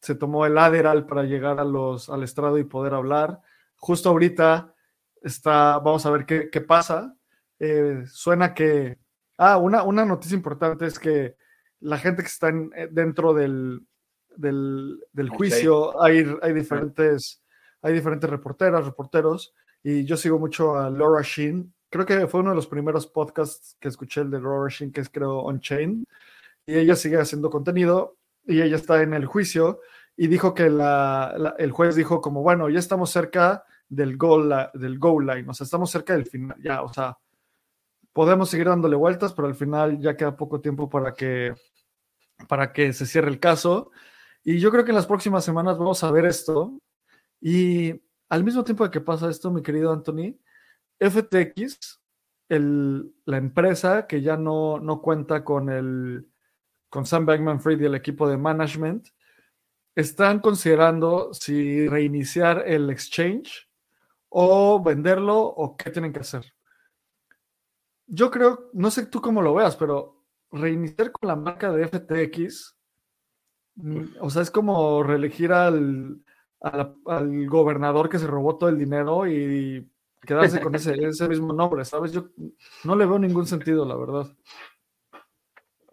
[0.00, 3.40] se tomó el Adderall para llegar a los, al estrado y poder hablar.
[3.76, 4.74] Justo ahorita
[5.20, 7.14] está, vamos a ver qué, qué pasa.
[7.58, 8.98] Eh, suena que
[9.44, 11.34] Ah, una, una noticia importante es que
[11.80, 13.84] la gente que está eh, dentro del,
[14.36, 17.42] del, juicio, hay, hay, diferentes,
[17.80, 21.74] hay diferentes reporteras, reporteros, y yo sigo mucho a Laura Sheen.
[21.90, 25.00] Creo que fue uno de los primeros podcasts que escuché, el de Laura Sheen, que
[25.00, 26.06] es creo On Chain,
[26.64, 29.80] y ella sigue haciendo contenido, y ella está en el juicio,
[30.16, 34.98] y dijo que la, el juez dijo como, bueno, ya estamos cerca del goal, del
[34.98, 37.16] goal line, o sea, estamos cerca del final, ya, o sea,
[38.12, 41.54] podemos seguir dándole vueltas, pero al final ya queda poco tiempo para que,
[42.48, 43.90] para que se cierre el caso.
[44.44, 46.78] Y yo creo que en las próximas semanas vamos a ver esto.
[47.40, 50.36] Y al mismo tiempo de que pasa esto, mi querido Anthony,
[50.98, 52.00] FTX,
[52.48, 56.28] el, la empresa que ya no, no cuenta con, el,
[56.92, 59.08] con Sam Bankman Fried y el equipo de management,
[59.96, 63.68] están considerando si reiniciar el exchange
[64.28, 66.44] o venderlo o qué tienen que hacer
[68.14, 72.76] yo creo, no sé tú cómo lo veas, pero reiniciar con la marca de FTX,
[73.76, 76.20] mm, o sea, es como reelegir al,
[76.60, 81.86] al, gobernador que se robó todo el dinero y quedarse con ese, ese mismo nombre,
[81.86, 82.12] ¿sabes?
[82.12, 82.28] Yo
[82.84, 84.26] no le veo ningún sentido, la verdad.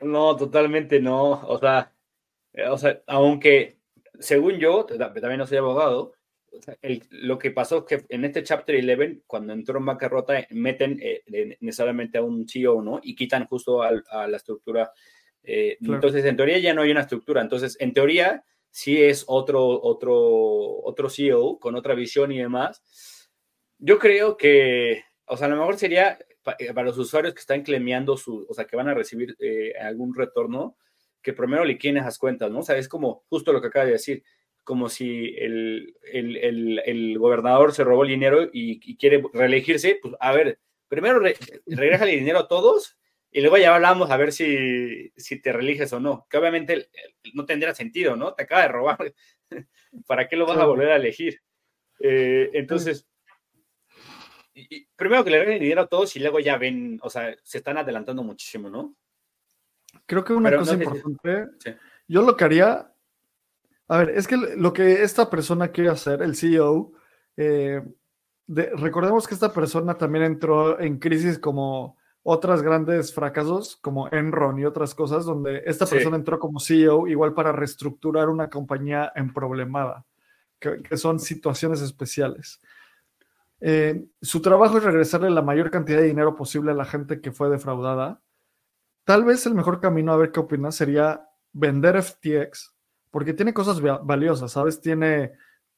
[0.01, 1.41] No, totalmente no.
[1.47, 1.93] O sea,
[2.53, 3.79] eh, o sea, aunque
[4.19, 6.13] según yo, también no soy abogado,
[7.11, 11.57] lo que pasó es que en este Chapter 11, cuando entró en bancarrota, meten eh,
[11.61, 12.99] necesariamente a un CEO, ¿no?
[13.01, 14.91] Y quitan justo a, la estructura.
[15.43, 17.41] Eh, entonces, en teoría ya no hay una estructura.
[17.41, 22.81] Entonces, en teoría, sí es otro, otro, otro CEO con otra visión y demás.
[23.77, 26.19] Yo creo que, o sea, a lo mejor sería
[26.57, 29.73] eh, para los usuarios que están clameando su, o sea, que van a recibir eh,
[29.79, 30.77] algún retorno,
[31.21, 32.59] que primero liquiden esas cuentas, ¿no?
[32.59, 34.23] O sea, es como justo lo que acaba de decir,
[34.63, 40.31] como si el, el, el, gobernador se robó el dinero y, quiere reelegirse, pues a
[40.31, 42.97] ver, primero regresa el dinero a todos
[43.31, 46.89] y luego ya hablamos a ver si, si te religes o no, que obviamente
[47.33, 48.33] no tendría sentido, ¿no?
[48.33, 49.13] Te acaba de robar,
[50.07, 51.41] ¿para qué lo vas a volver a elegir?
[51.99, 53.07] Eh, entonces,
[54.95, 57.77] primero que le regalen dinero a todos y luego ya ven, o sea, se están
[57.77, 58.95] adelantando muchísimo, ¿no?
[60.05, 61.47] Creo que una cosa importante,
[62.07, 62.93] yo lo que haría,
[63.87, 66.93] a ver, es que lo que esta persona quiere hacer, el CEO,
[67.37, 67.81] eh,
[68.47, 74.65] recordemos que esta persona también entró en crisis como otras grandes fracasos como Enron y
[74.65, 80.05] otras cosas, donde esta persona entró como CEO igual para reestructurar una compañía en problemada,
[80.59, 82.61] que, son situaciones especiales.
[83.61, 87.31] Eh, su trabajo es regresarle la mayor cantidad de dinero posible a la gente que
[87.31, 88.21] fue defraudada.
[89.03, 92.75] Tal vez el mejor camino, a ver qué opinas, sería vender FTX,
[93.11, 94.81] porque tiene cosas valiosas, ¿sabes?
[94.81, 95.33] Tiene,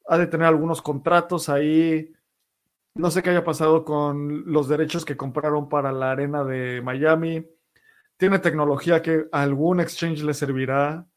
[0.08, 2.14] ha de tener algunos contratos ahí,
[2.96, 7.48] no sé qué haya pasado con los derechos que compraron para la arena de Miami.
[8.18, 11.08] Tiene tecnología que a algún exchange le servirá.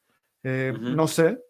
[0.45, 1.44] Eh, no sé.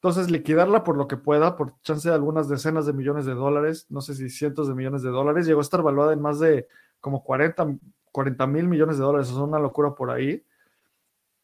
[0.00, 3.86] Entonces, liquidarla por lo que pueda, por chance de algunas decenas de millones de dólares,
[3.90, 6.68] no sé si cientos de millones de dólares, llegó a estar valuada en más de
[7.00, 10.44] como 40 mil millones de dólares, es una locura por ahí.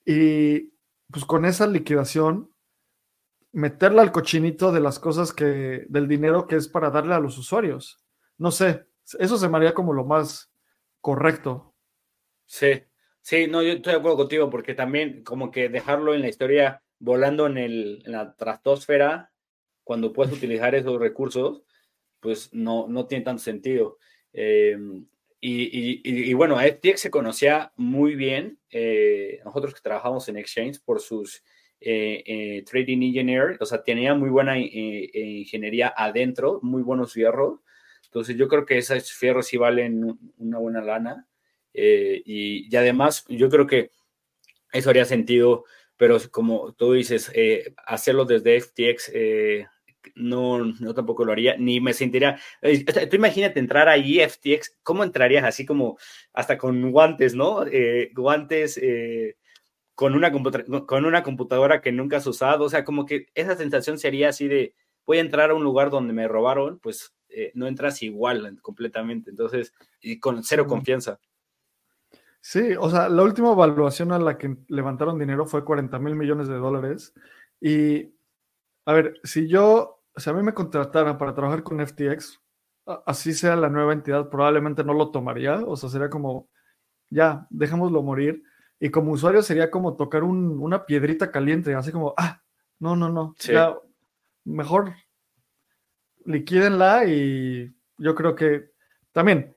[0.04, 0.72] Y
[1.10, 2.50] pues con esa liquidación,
[3.52, 7.38] meterla al cochinito de las cosas que, del dinero que es para darle a los
[7.38, 8.04] usuarios
[8.38, 8.86] no sé,
[9.18, 10.52] eso se me haría como lo más
[11.00, 11.74] correcto.
[12.46, 12.82] Sí,
[13.20, 16.82] sí, no, yo estoy de acuerdo contigo porque también como que dejarlo en la historia
[16.98, 19.32] volando en, el, en la trastosfera
[19.82, 21.62] cuando puedes utilizar esos recursos,
[22.20, 23.98] pues no, no tiene tanto sentido.
[24.32, 25.06] Em,
[25.40, 30.80] y, y, y, bueno, FTX se conocía muy bien, eh, nosotros que trabajamos en Exchange,
[30.82, 31.42] por sus
[31.80, 37.60] eh, eh, trading engineer, o sea, tenía muy buena ingeniería adentro, muy buenos fierros,
[38.14, 41.26] entonces yo creo que esos fierros sí valen una buena lana.
[41.72, 43.90] Eh, y, además yo creo que
[44.72, 45.64] eso haría sentido,
[45.96, 49.66] pero como tú dices, eh, hacerlo desde FTX, eh,
[50.14, 55.44] no, no tampoco lo haría, ni me sentiría, tú imagínate entrar ahí FTX, ¿cómo entrarías?
[55.44, 55.98] Así como
[56.32, 57.64] hasta con guantes, ¿no?
[58.12, 58.78] guantes
[59.94, 60.32] con, una
[60.86, 64.48] con una computadora que nunca has usado, o sea, como que esa sensación sería así
[64.48, 64.74] de,
[65.06, 69.30] voy a entrar a un lugar donde me robaron, pues eh, no entras igual completamente,
[69.30, 71.18] entonces, y con cero confianza.
[72.46, 76.46] Sí, o sea, la última evaluación a la que levantaron dinero fue 40 mil millones
[76.46, 77.14] de dólares.
[77.58, 78.14] Y,
[78.84, 82.38] a ver, si yo, si a mí me contrataran para trabajar con FTX,
[83.06, 85.64] así sea la nueva entidad, probablemente no lo tomaría.
[85.64, 86.50] O sea, sería como,
[87.08, 88.42] ya, dejémoslo morir.
[88.78, 92.42] Y como usuario sería como tocar una piedrita caliente, así como, ah,
[92.78, 93.74] no, no, no, ya,
[94.44, 94.92] mejor
[96.26, 98.70] liquídenla y yo creo que
[99.12, 99.53] también,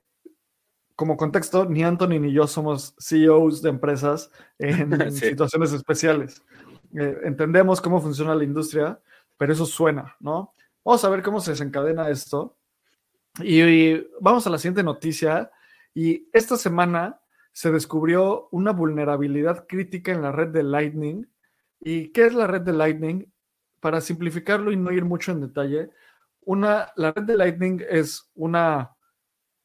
[0.98, 6.42] como contexto, ni Anthony ni yo somos CEOs de empresas en, situaciones especiales.
[6.92, 8.98] Eh, entendemos cómo funciona la industria,
[9.36, 10.54] pero eso suena, ¿no?
[10.84, 12.56] Vamos a ver cómo se desencadena esto.
[13.40, 15.52] Y, vamos a la siguiente noticia.
[15.94, 17.20] Y esta semana
[17.52, 21.28] se descubrió una vulnerabilidad crítica en la red de Lightning.
[21.78, 23.32] ¿Y qué es la red de Lightning?
[23.78, 25.90] Para simplificarlo y no ir mucho en detalle,
[26.40, 28.96] una, la red de Lightning es una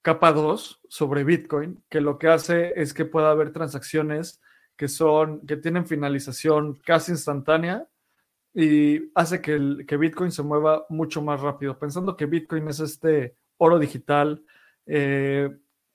[0.04, 4.42] capa 2 sobre Bitcoin, que lo que hace es que pueda haber transacciones
[4.76, 7.88] que son, que tienen finalización casi instantánea
[8.54, 11.80] y hace que, Bitcoin se mueva mucho más rápido.
[11.80, 14.44] Pensando que Bitcoin es este oro digital,
[14.86, 15.50] eh,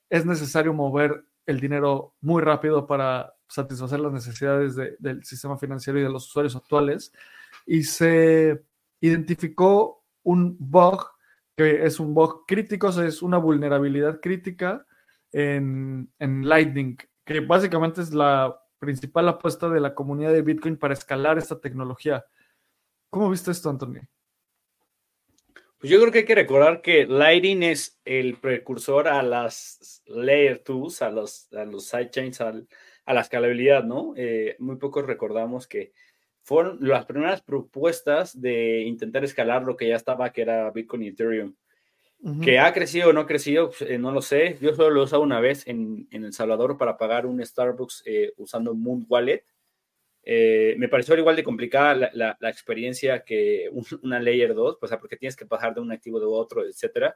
[0.09, 6.03] es necesario mover el dinero muy rápido para satisfacer las necesidades del sistema financiero y
[6.03, 7.13] de los usuarios actuales.
[7.67, 8.65] Y se
[9.01, 11.18] identificó un bug
[11.59, 14.87] que es un bug crítico, es una vulnerabilidad crítica
[15.33, 21.37] en, Lightning, que básicamente es la principal apuesta de la comunidad de Bitcoin para escalar
[21.37, 22.25] esta tecnología.
[23.11, 24.03] ¿Cómo viste esto, Antonio?
[25.81, 30.63] Pues yo creo que hay que recordar que Lightning es el precursor a las Layer
[30.65, 32.53] 2, a los, a los sidechains, a
[33.05, 34.15] la escalabilidad, ¿no?
[34.17, 35.93] Eh, muy pocos recordamos que
[36.49, 41.09] fueron las primeras propuestas de intentar escalar lo que ya estaba, que era Bitcoin y
[41.09, 41.55] Ethereum.
[42.43, 44.57] Que ha crecido o no ha crecido, pues, eh, no lo sé.
[44.59, 48.33] Yo solo lo he usado una vez en, El Salvador para pagar un Starbucks eh,
[48.39, 49.45] usando Moon Wallet.
[50.23, 53.69] Eh, me pareció igual de complicada la, experiencia que
[54.03, 57.15] una Layer 2, pues, porque tienes que pasar de un activo de otro, etcétera.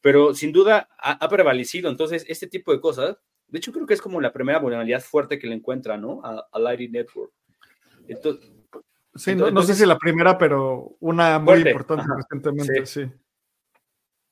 [0.00, 1.90] Pero sin duda ha, prevalecido.
[1.90, 3.16] Entonces, este tipo de cosas,
[3.48, 6.20] de hecho, creo que es como la primera vulnerabilidad fuerte que le encuentra, ¿no?
[6.24, 7.32] A, a Lightning Network.
[8.06, 8.50] Entonces,
[9.14, 13.10] sí, no, sé si la primera, pero una muy importante recientemente, sí.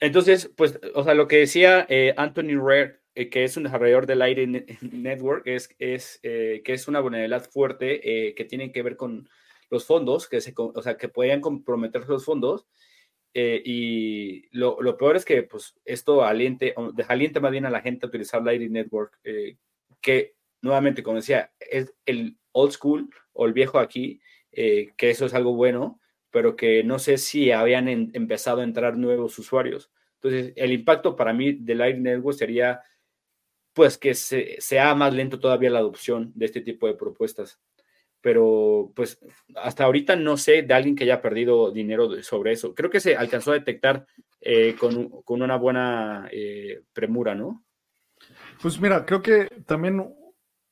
[0.01, 4.07] Entonces, pues, o sea, lo que decía eh, Anthony Rare eh, que es un desarrollador
[4.07, 4.47] del aire
[4.81, 9.29] network, es, es eh, que es una vulnerabilidad fuerte que tiene que ver con
[9.71, 12.67] los fondos, que se, o sea, que podían comprometer los fondos.
[13.35, 18.07] y lo, lo, peor es que pues, esto aliente, desaliente más bien a la gente
[18.07, 19.19] a utilizar Lightning Network,
[20.01, 24.21] que nuevamente, como decía, es el old school o el viejo aquí,
[24.97, 26.01] que eso es algo bueno,
[26.31, 29.91] pero que no sé si habían empezado a entrar nuevos usuarios.
[30.15, 32.81] Entonces, el impacto para mí de Lightning Network sería
[33.73, 37.61] pues que se, sea más lento todavía la adopción de este tipo de propuestas.
[38.21, 39.21] Pero pues
[39.55, 42.75] hasta ahorita no sé de alguien que haya perdido dinero sobre eso.
[42.75, 44.05] Creo que se alcanzó a detectar
[44.41, 47.65] eh, con, una buena eh, premura, ¿no?
[48.61, 50.13] Pues mira, creo que también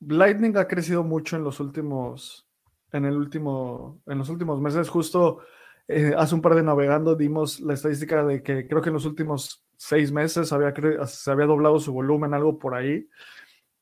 [0.01, 2.46] Lightning ha crecido mucho en los últimos,
[2.93, 4.89] en el último, en los últimos meses.
[4.89, 5.41] Justo
[5.89, 9.07] eh, hace un par de navegando dimos la estadística de que creo que en los
[9.07, 10.75] últimos seis meses había
[11.07, 13.09] se había doblado su volumen, algo por ahí.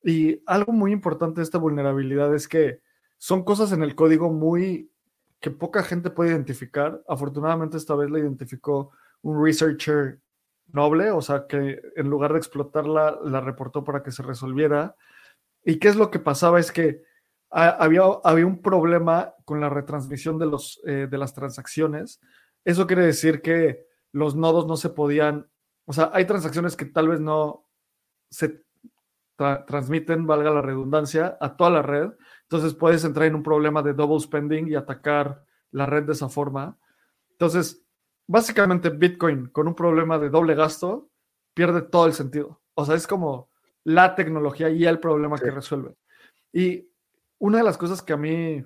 [0.02, 2.80] Y algo muy importante de esta vulnerabilidad es que
[3.18, 4.90] son cosas en el código muy
[5.40, 7.02] que poca gente puede identificar.
[7.09, 8.92] Afortunadamente esta vez la identificó
[9.22, 10.20] un researcher
[10.72, 14.96] noble, o sea que en lugar de explotarla, la reportó para que se resolviera.
[15.64, 16.61] ¿Y qué es lo que pasaba?
[16.61, 17.02] Es que
[17.55, 22.20] había, había un problema con la retransmisión de, los, eh, de las transacciones.
[22.64, 25.46] Eso quiere decir que los nodos no se podían
[25.86, 27.66] o sea, hay transacciones que tal vez no
[28.30, 28.64] se
[29.66, 32.11] transmiten, valga la redundancia, a toda la red.
[32.42, 36.28] Entonces puedes entrar en un problema de double spending y atacar la red de esa
[36.28, 36.78] forma.
[37.32, 37.84] Entonces,
[38.26, 41.11] básicamente Bitcoin con un problema de doble gasto
[41.52, 42.62] pierde todo el sentido.
[42.74, 43.50] O sea, es como
[43.82, 45.96] la tecnología y el problema que resuelve.
[46.52, 46.88] Y
[47.39, 48.64] una de las cosas que a mí,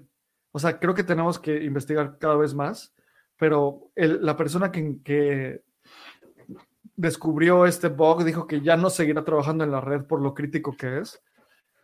[0.53, 2.95] o sea, creo que tenemos que investigar cada vez más,
[3.37, 5.63] pero la persona que,
[6.97, 10.77] descubrió este bug, dijo que ya no seguirá trabajando en la red por lo crítico
[10.77, 11.23] que es.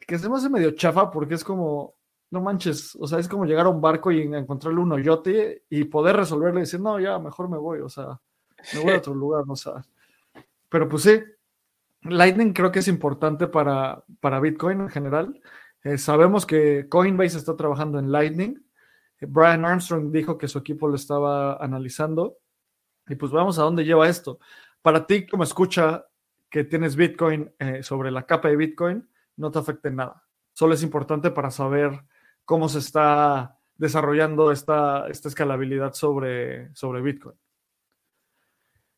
[0.07, 1.95] Que se me hace medio chafa porque es como,
[2.31, 5.85] no manches, o sea, es como llegar a un barco y encontrarle un hoyote y
[5.85, 8.21] poder resolverlo y decir, no, ya, mejor me voy, o sea,
[8.75, 9.85] me voy a otro lugar, o sea.
[10.69, 11.23] Pero pues sí,
[12.03, 15.41] Lightning creo que es importante para, para Bitcoin en general.
[15.85, 18.61] Eh, sabemos que Coinbase está trabajando en Lightning.
[19.21, 22.39] Brian Armstrong dijo que su equipo lo estaba analizando.
[23.07, 24.39] Y pues vamos a dónde lleva esto
[24.85, 26.07] para ti como escucha
[26.51, 30.23] que tienes Bitcoin eh, sobre la capa de Bitcoin, no te afecta nada.
[30.53, 32.05] Solo es importante para saber
[32.45, 37.35] cómo se está desarrollando esta, esta escalabilidad sobre, sobre Bitcoin.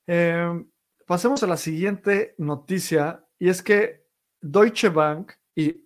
[0.08, 0.68] Em,
[1.06, 4.08] pasemos a la siguiente noticia y es que
[4.40, 5.85] Deutsche Bank y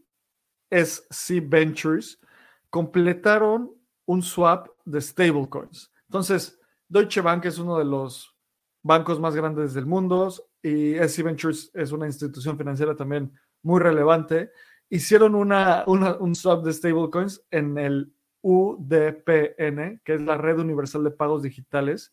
[0.71, 2.21] SC Ventures
[2.69, 3.73] completaron
[4.07, 5.93] un swap de stablecoins.
[6.09, 6.59] Entonces,
[6.89, 8.37] Deutsche Bank es uno de los
[8.83, 14.51] bancos más grandes del mundo y SC Ventures es una institución financiera también muy relevante.
[14.89, 18.13] Hicieron una, un swap de stablecoins en el
[18.43, 22.13] UDPN, que es la Red Universal de Pagos Digitales,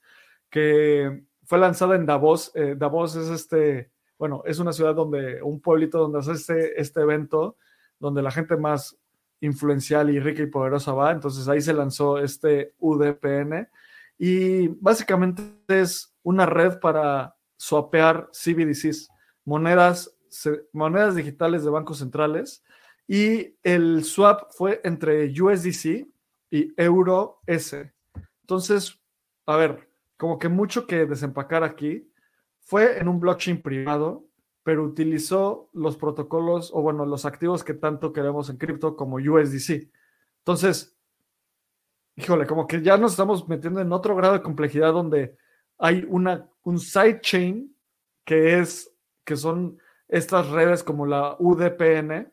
[0.49, 2.51] que fue lanzada en Davos.
[2.53, 7.01] Eh, Davos es este, bueno, es una ciudad donde, un pueblito donde hace este, este
[7.01, 7.57] evento,
[7.99, 8.97] donde la gente más
[9.39, 11.11] influencial y rica y poderosa va.
[11.11, 13.67] Entonces ahí se lanzó este UDPN
[14.17, 19.09] y básicamente es una red para swapear CBDCs,
[19.45, 20.15] monedas,
[20.73, 22.63] monedas digitales de bancos centrales.
[23.07, 26.07] Y el swap fue entre USDC
[26.51, 27.91] y Euro S.
[28.41, 28.99] Entonces,
[29.45, 29.87] a ver,
[30.17, 32.11] como que mucho que desempacar aquí.
[32.59, 34.26] Fue en un blockchain privado,
[34.67, 39.89] pero utilizó los protocolos o bueno, los activos que tanto queremos en cripto como USDC.
[40.39, 40.93] Entonces,
[42.17, 45.37] híjole, como que ya nos estamos metiendo en otro grado de complejidad donde
[45.77, 47.73] hay una, un sidechain
[48.25, 48.91] que es,
[49.23, 52.29] que son estas redes como la UDPN,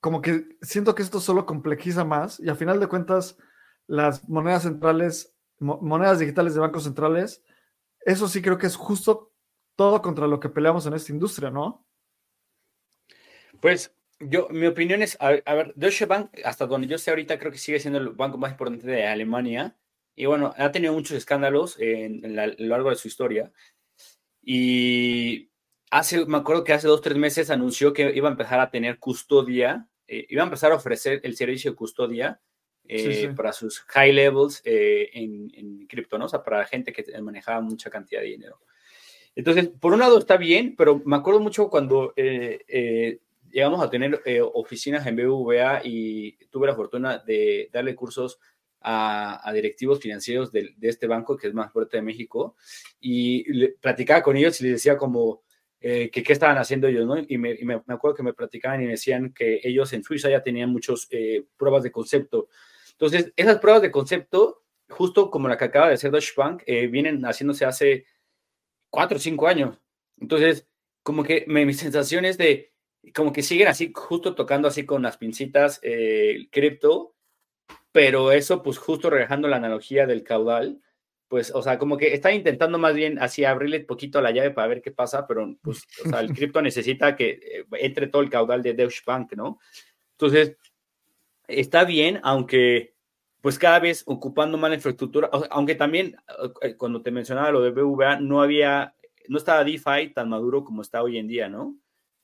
[0.00, 3.36] como que siento que esto solo complejiza más y a final de cuentas
[3.88, 7.42] las monedas centrales, monedas digitales de bancos centrales,
[8.02, 9.27] eso sí creo que es justo
[9.78, 11.86] todo contra lo que peleamos en esta industria, ¿no?
[13.60, 17.52] Pues yo, mi opinión es, a, ver, Deutsche Bank, hasta donde yo sé ahorita, creo
[17.52, 19.76] que sigue siendo el banco más importante de Alemania.
[20.16, 23.52] Y bueno, ha tenido muchos escándalos en, a lo largo de su historia.
[24.42, 25.52] Y
[25.92, 28.98] hace, me acuerdo que hace dos, tres meses anunció que iba a empezar a tener
[28.98, 32.40] custodia iban a empezar a ofrecer el servicio de custodia
[33.36, 36.24] para sus high levels en, en cripto, ¿no?
[36.24, 38.58] O sea, para gente que manejaba mucha cantidad de dinero.
[39.38, 44.20] Entonces, por un lado está bien, pero me acuerdo mucho cuando llegamos a tener
[44.52, 48.40] oficinas en BBVA y tuve la fortuna de darle cursos
[48.80, 52.56] a, directivos financieros de, este banco, que es más fuerte de México,
[53.00, 55.42] y platicaba con ellos y les decía como
[55.80, 57.16] eh, que qué estaban haciendo ellos, ¿no?
[57.16, 60.70] Y, me, acuerdo que me platicaban y me decían que ellos en Suiza ya tenían
[60.70, 62.48] muchas eh, pruebas de concepto.
[62.90, 66.88] Entonces, esas pruebas de concepto, justo como la que acaba de hacer Deutsche Bank, eh,
[66.88, 68.06] vienen haciéndose hace
[68.90, 69.78] cuatro o cinco años.
[70.18, 70.66] Entonces,
[71.02, 72.72] como que me, mi sensación es de,
[73.14, 77.14] como que siguen así, justo tocando así con las pincitas el cripto,
[77.92, 80.80] pero eso, pues justo relajando la analogía del caudal,
[81.28, 84.68] pues, o sea, como que está intentando más bien así abrirle poquito la llave para
[84.68, 85.82] ver qué pasa, pero pues,
[86.18, 89.58] el cripto necesita que eh, entre todo el caudal de Deutsche Bank, ¿no?
[90.12, 90.56] Entonces,
[91.46, 92.94] está bien, aunque
[93.40, 96.16] pues cada vez ocupando más la infraestructura, aunque también
[96.62, 98.94] eh, cuando te mencionaba lo de BVA, no había,
[99.28, 101.76] no estaba DeFi tan maduro como está hoy en día, ¿no?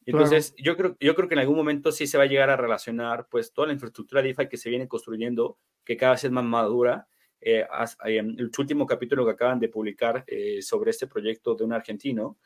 [0.06, 2.56] Entonces, yo, creo, yo creo que en algún momento sí se va a llegar a
[2.56, 6.44] relacionar pues toda la infraestructura DeFi que se viene construyendo, que cada vez es más
[6.44, 7.08] madura.
[7.40, 7.64] Eh,
[8.04, 12.38] el último capítulo que acaban de publicar eh, sobre este proyecto de un argentino,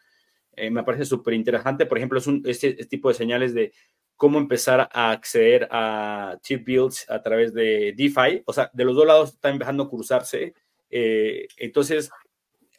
[0.59, 1.87] eh, me parece súper interesante.
[1.87, 3.73] Por ejemplo, es un, este, este, tipo de señales de
[4.19, 8.43] cómo empezar a acceder a chip builds a través de DeFi.
[8.45, 10.53] O sea, de los dos lados están empezando a cruzarse.
[10.91, 12.11] entonces,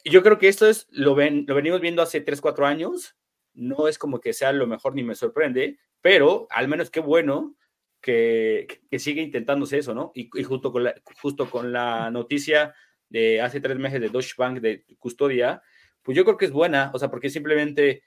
[0.04, 3.16] yo creo que esto es, lo, ven, lo venimos viendo hace 3, 4 años
[3.54, 7.56] no es como que sea lo mejor ni me sorprende, pero al menos qué bueno
[8.00, 10.12] que, que sigue intentándose eso, ¿no?
[10.14, 12.74] Y, justo, con la, justo con la noticia
[13.08, 15.62] de hace tres meses de Deutsche Bank de custodia,
[16.02, 18.02] pues yo creo que es buena, o sea, porque simplemente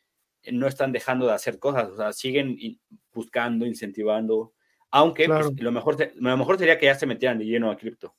[0.51, 2.57] no están dejando de hacer cosas, o sea, siguen
[3.13, 4.53] buscando, incentivando,
[4.91, 8.13] aunque pues, lo, mejor, lo mejor sería que ya se metieran de lleno a cripto.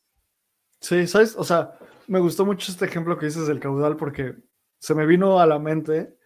[0.80, 1.36] Sí, ¿sabes?
[1.36, 4.34] O sea, me gustó mucho este ejemplo que dices del caudal porque
[4.78, 6.16] se me vino a la mente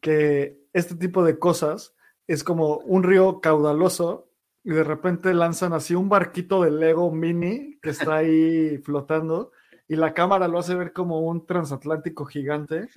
[0.00, 1.94] que este tipo de cosas
[2.26, 4.30] es como un río caudaloso
[4.64, 9.52] y de repente lanzan así un barquito de Lego mini que está ahí flotando
[9.88, 12.88] y la cámara lo hace ver como un transatlántico gigante,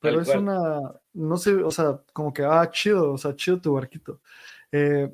[0.00, 0.80] pero es una,
[1.14, 4.20] no sé, o sea, como que, ah, chido, o sea, chido tu barquito.
[4.70, 5.12] Eh,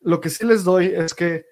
[0.00, 1.46] lo que sí les doy es que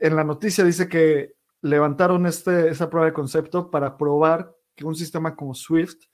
[0.00, 4.94] en la noticia dice que levantaron este, esa prueba de concepto para probar que un
[4.94, 6.06] sistema como Swift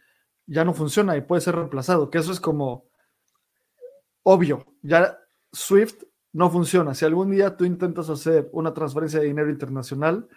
[0.47, 2.89] ya no funciona y puede ser reemplazado, que eso es como
[4.23, 5.19] obvio, ya
[5.53, 6.95] Swift no funciona.
[6.95, 10.29] Si algún día tú intentas hacer una transferencia de dinero internacional,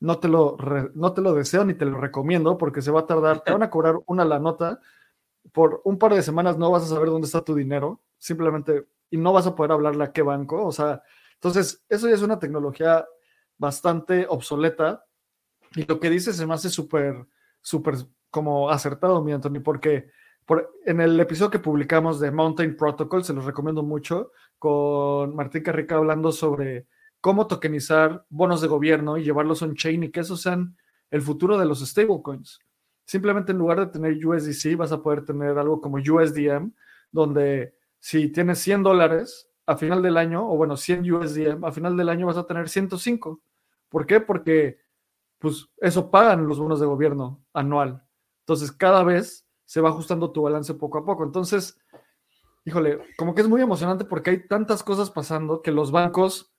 [0.00, 0.56] no te lo,
[0.94, 3.62] no te lo deseo ni te lo recomiendo porque se va a tardar, te van
[3.62, 4.80] a cobrar una la nota,
[5.52, 9.16] por un par de semanas no vas a saber dónde está tu dinero, simplemente, y
[9.16, 11.02] no vas a poder hablarle a qué banco, o sea,
[11.34, 13.06] entonces eso ya es una tecnología
[13.58, 15.04] bastante obsoleta
[15.74, 17.26] y lo que dices se me hace súper,
[17.60, 17.96] súper
[18.30, 20.10] como acertado, mi Anthony, porque
[20.46, 25.62] por, en el episodio que publicamos de Mountain Protocol, se los recomiendo mucho, con Martín
[25.62, 26.86] Carrica hablando sobre
[27.20, 30.76] cómo tokenizar bonos de gobierno y llevarlos on-chain y que esos sean
[31.10, 32.58] el futuro de los stablecoins.
[33.04, 36.72] Simplemente en lugar de tener USDC, vas a poder tener algo como USDM,
[37.12, 41.96] donde si tienes 100 dólares a final del año, o bueno, 100 USDM, a final
[41.96, 43.40] del año vas a tener 105.
[43.88, 44.20] ¿Por qué?
[44.20, 44.78] Porque
[45.38, 48.02] pues eso pagan los bonos de gobierno anual.
[48.40, 51.24] Entonces, cada vez se va ajustando tu balance poco a poco.
[51.24, 51.78] Entonces,
[52.64, 56.54] híjole, como que es muy emocionante porque hay tantas cosas pasando que los bancos,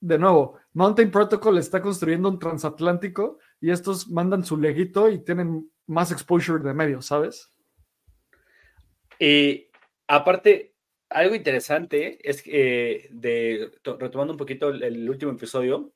[0.00, 5.70] de nuevo, Mountain Protocol está construyendo un transatlántico y estos mandan su leguito y tienen
[5.86, 7.52] más exposure de medio, ¿sabes?
[9.18, 9.68] Y
[10.06, 10.74] aparte,
[11.08, 15.92] algo interesante es que, de, retomando un poquito el, último episodio,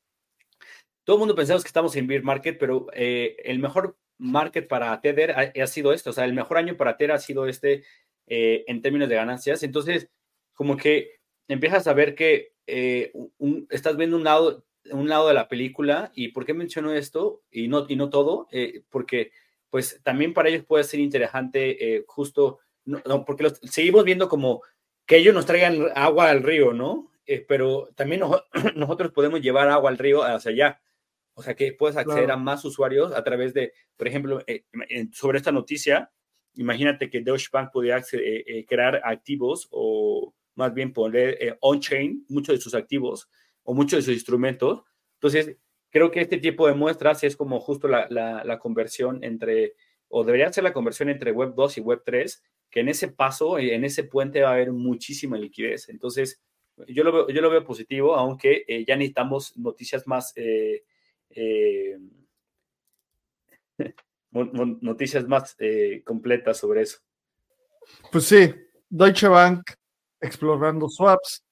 [1.05, 5.01] todo el mundo pensamos que estamos en bear market, pero eh, el mejor market para
[5.01, 7.85] Tether ha, sido esto, o sea, el mejor año para Tether ha sido este
[8.27, 9.63] eh, en términos de ganancias.
[9.63, 10.09] Entonces,
[10.55, 13.13] como que empiezas a ver que eh,
[13.71, 17.69] estás viendo un lado, un lado de la película y por qué menciono esto y
[17.69, 19.33] no, y no todo, eh, porque
[19.71, 24.63] pues también para ellos puede ser interesante justo, no, porque seguimos viendo como
[25.07, 27.11] que ellos nos traigan agua al río, ¿no?
[27.49, 28.21] pero también
[28.77, 30.81] nosotros podemos llevar agua al río hacia allá.
[31.35, 34.65] O sea, que puedes acceder a más usuarios a través de, por ejemplo, eh,
[35.13, 36.11] sobre esta noticia,
[36.55, 42.57] imagínate que Deutsche Bank podría eh, eh, crear activos o más bien poner on-chain muchos
[42.57, 43.31] de sus activos
[43.65, 44.83] o muchos de sus instrumentos.
[45.15, 45.57] Entonces,
[45.91, 49.75] creo que este tipo de muestras es como justo la, la, conversión entre,
[50.09, 53.59] o debería ser la conversión entre Web 2 y Web 3, que en ese paso,
[53.59, 55.89] en ese puente va a haber muchísima liquidez.
[55.89, 56.43] Entonces,
[56.89, 60.85] yo lo veo, yo lo veo positivo, aunque eh, ya necesitamos noticias más, eh,
[61.31, 61.99] eh,
[64.31, 65.57] noticias más
[66.05, 66.99] completas sobre eso.
[68.11, 68.55] Pues sí,
[68.89, 69.73] Deutsche Bank
[70.21, 71.45] explorando swaps.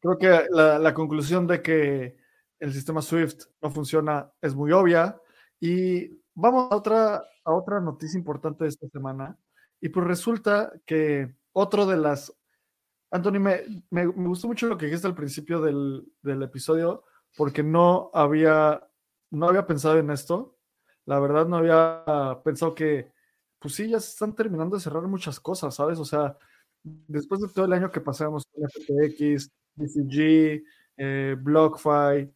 [0.00, 2.16] Creo que la, la conclusión de que
[2.60, 5.20] el sistema SWIFT no funciona es muy obvia.
[5.60, 9.36] Y vamos a otra, a otra noticia importante de esta semana.
[9.80, 12.32] Y pues resulta que otro de las
[13.10, 17.04] Anthony, me, me, gustó mucho lo que dijiste al principio del, del, episodio,
[17.36, 18.86] porque no había,
[19.30, 20.58] no había pensado en esto.
[21.06, 22.04] La verdad, no había
[22.44, 23.12] pensado que,
[23.58, 25.98] pues sí, ya se están terminando de cerrar muchas cosas, ¿sabes?
[25.98, 26.36] O sea,
[26.82, 30.64] después de todo el año que pasamos con FTX, BCG,
[30.96, 32.32] eh, BlockFi,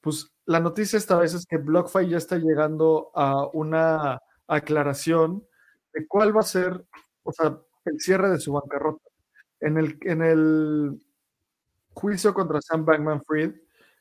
[0.00, 5.44] pues la noticia esta vez es que BlockFi ya está llegando a una aclaración
[5.92, 6.84] de cuál va a ser,
[7.24, 9.08] o sea, el cierre de su bancarrota.
[9.60, 11.00] En el, en el
[11.94, 13.54] juicio contra Sam Bankman Fried,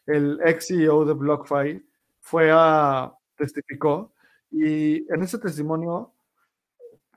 [0.06, 1.84] el ex CEO de BlockFi
[2.20, 4.14] fue a testificó
[4.52, 6.14] y en ese testimonio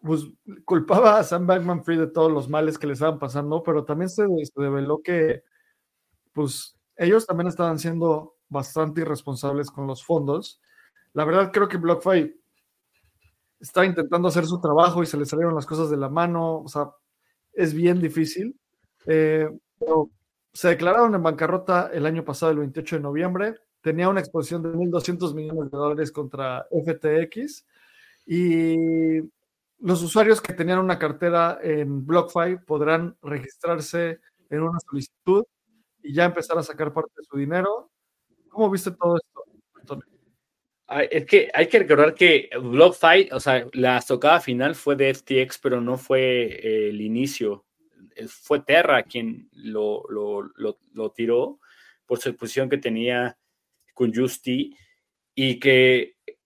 [0.03, 0.27] pues
[0.65, 4.09] culpaba a Sam Bankman Fried de todos los males que le estaban pasando, pero también
[4.09, 5.43] se, se reveló que
[6.39, 10.61] pues ellos también estaban siendo bastante irresponsables con los fondos.
[11.13, 12.33] La verdad creo que BlockFi
[13.59, 16.61] está intentando hacer su trabajo y se le salieron las cosas de la mano.
[16.61, 16.93] O sea,
[17.53, 18.57] es bien difícil.
[19.07, 20.11] Eh, pero
[20.53, 23.55] se declararon en bancarrota el año pasado, el 28 de noviembre.
[23.81, 27.67] Tenía una exposición de 1.200 millones de dólares contra FTX
[28.27, 29.19] y
[29.81, 34.21] los usuarios que tenían una cartera en BlockFi podrán registrarse
[34.51, 35.45] en una solicitud
[36.09, 37.91] y ya empezar a sacar parte de su dinero.
[38.49, 40.01] ¿Cómo viste todo esto?
[41.11, 45.59] Es que hay que recordar que BlockFi, o sea, la tocada final fue de FTX,
[45.59, 47.67] pero no fue eh, el inicio.
[48.27, 51.61] Fue Terra quien lo, lo, tiró
[52.07, 53.37] por su exposición que tenía
[53.93, 54.75] con Justy
[55.35, 56.39] y que eh,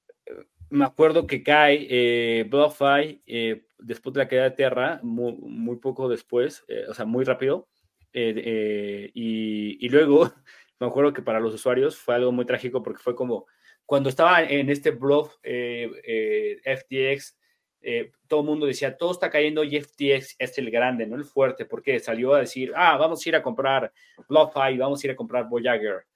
[0.71, 5.77] me acuerdo que cae eh, BlockFi eh, después de la caída de Terra, muy, muy
[5.77, 7.69] poco después, o sea, muy rápido.
[8.13, 10.33] Y, y luego
[10.81, 13.47] me acuerdo que para los usuarios fue algo muy trágico porque fue como
[13.87, 17.39] cuando estaba en este blog eh, eh, FTX,
[17.83, 21.25] eh, todo el mundo decía, todo está cayendo y FTX es el grande, no el
[21.25, 23.93] fuerte, porque salió a decir, ah, vamos a ir a comprar
[24.29, 26.07] BlockFi, vamos a ir a comprar Voyager.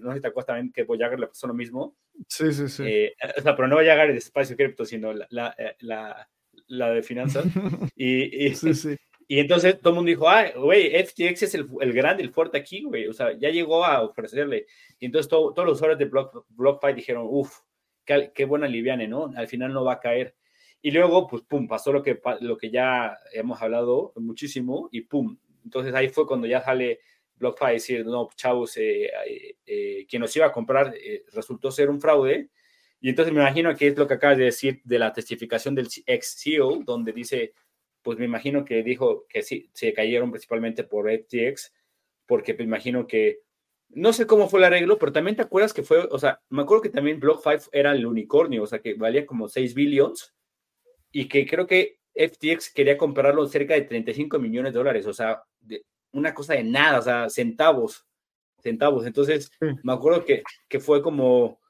[0.00, 1.96] no sé si te acuerdas también que Voyager le pasó lo mismo.
[2.26, 3.10] Sí, sí, sí.
[3.38, 6.28] o sea, pero no Voyager de espacio cripto, sino la, la, la,
[6.66, 7.46] la de finanzas.
[7.96, 8.96] y, y, sí, sí.
[9.30, 12.56] Y entonces todo el mundo dijo, ah, güey, FTX es el, el, grande, el fuerte
[12.56, 13.06] aquí, güey.
[13.08, 14.66] O sea, ya llegó a ofrecerle.
[14.98, 17.58] Y entonces todos los usuarios de Block, BlockFi dijeron, uff,
[18.06, 19.30] qué, qué, buena liviane, ¿no?
[19.36, 20.34] Al final no va a caer.
[20.80, 25.36] Y luego, pues, pum, pasó lo que, lo que ya hemos hablado muchísimo y pum.
[25.62, 27.00] Entonces ahí fue cuando ya sale
[27.36, 31.70] BlockFi a decir, no, chavos, eh, eh, eh, quien nos iba a comprar eh, resultó
[31.70, 32.48] ser un fraude.
[33.00, 35.88] Y entonces me imagino que es lo que acabas de decir de la testificación del
[36.06, 37.52] ex CEO, donde dice,
[38.02, 41.72] pues me imagino que dijo que sí, se cayeron principalmente por FTX,
[42.26, 43.40] porque me imagino que,
[43.90, 46.62] no sé cómo fue el arreglo, pero también te acuerdas que fue, o sea, me
[46.62, 50.34] acuerdo que también Block5 era el unicornio, o sea, que valía como 6 billones,
[51.10, 55.42] y que creo que FTX quería comprarlo cerca de 35 millones de dólares, o sea,
[55.60, 58.06] de una cosa de nada, o sea, centavos,
[58.60, 59.06] centavos.
[59.06, 59.50] Entonces,
[59.82, 61.60] me acuerdo que, que fue como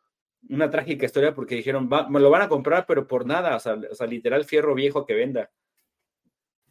[0.49, 3.79] una trágica historia porque dijeron, me lo van a comprar, pero por nada, o sea,
[3.91, 5.51] o sea literal fierro viejo que venda.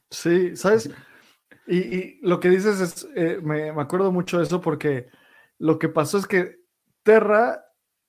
[0.09, 0.89] Sí, ¿sabes?
[1.67, 5.09] Y, lo que dices es, eh, me, acuerdo mucho de eso porque
[5.59, 6.61] lo que pasó es que
[7.03, 7.65] Terra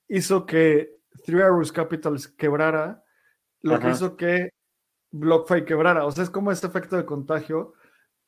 [0.07, 3.03] hizo que Three Arrows Capital quebrara,
[3.61, 4.51] lo que hizo que
[5.11, 6.05] BlockFi quebrara.
[6.05, 7.73] O sea, es como este efecto de contagio.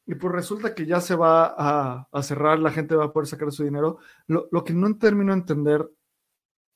[0.06, 1.56] Y pues resulta que ya se va
[2.12, 4.00] a, cerrar, la gente va a poder sacar su dinero.
[4.28, 5.90] Lo, lo, que no termino de entender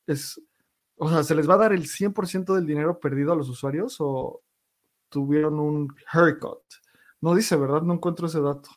[0.07, 0.41] es,
[0.95, 3.97] o sea, ¿se les va a dar el 100% del dinero perdido a los usuarios
[3.99, 4.41] o
[5.09, 6.61] tuvieron un haircut?
[7.21, 7.81] No dice, ¿verdad?
[7.81, 8.69] No encuentro ese dato.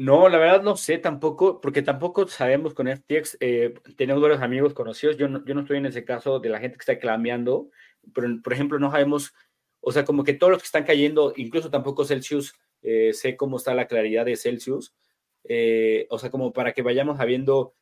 [0.00, 4.72] No, la verdad no sé tampoco, porque tampoco sabemos con FTX, eh, tenemos varios amigos
[4.72, 7.68] conocidos, yo no, yo no estoy en ese caso de la gente que está clameando,
[8.14, 9.34] pero por ejemplo no sabemos,
[9.80, 13.56] o sea, como que todos los que están cayendo, incluso tampoco Celsius, eh, sé cómo
[13.56, 14.94] está la claridad de Celsius,
[15.42, 17.74] eh, o sea, como para que vayamos sabiendo,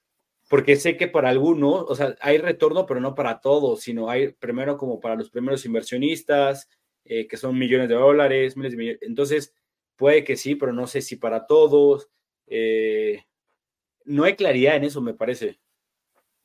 [0.48, 4.32] porque sé que para algunos, o sea, hay retorno, pero no para todos, sino hay
[4.32, 6.66] primero como para los primeros inversionistas,
[7.04, 9.54] que son millones de dólares, miles de millones, entonces
[9.96, 12.08] Puede que sí, pero no sé si para todos.
[12.46, 13.24] Eh,
[14.04, 15.58] no hay claridad en eso, me parece.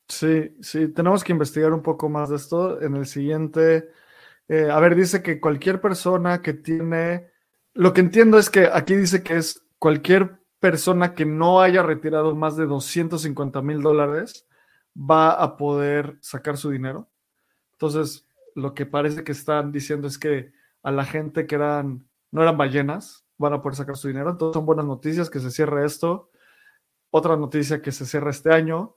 [0.08, 2.80] Sí, sí, tenemos que investigar un poco más de esto.
[2.82, 3.90] En el siguiente,
[4.48, 7.30] eh, a ver, dice que cualquier persona que tiene,
[7.74, 12.34] lo que entiendo es que aquí dice que es cualquier persona que no haya retirado
[12.34, 14.46] más de 250 mil dólares
[14.96, 17.10] va a poder sacar su dinero.
[17.72, 22.42] Entonces, lo que parece que están diciendo es que a la gente que eran, no
[22.42, 24.30] eran ballenas, van a poder sacar su dinero.
[24.30, 26.30] Entonces, son buenas noticias que se cierre esto.
[27.10, 28.96] Otra noticia que se cierra este año.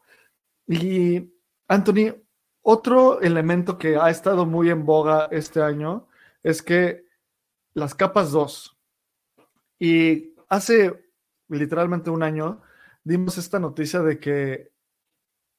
[0.67, 1.33] Y,
[1.67, 2.15] Anthony,
[2.61, 6.07] otro elemento que ha estado muy en boga este año
[6.43, 7.05] es que
[7.73, 8.77] las capas 2.
[9.79, 11.05] Y hace
[11.49, 12.61] literalmente un año,
[13.03, 14.71] dimos esta noticia de que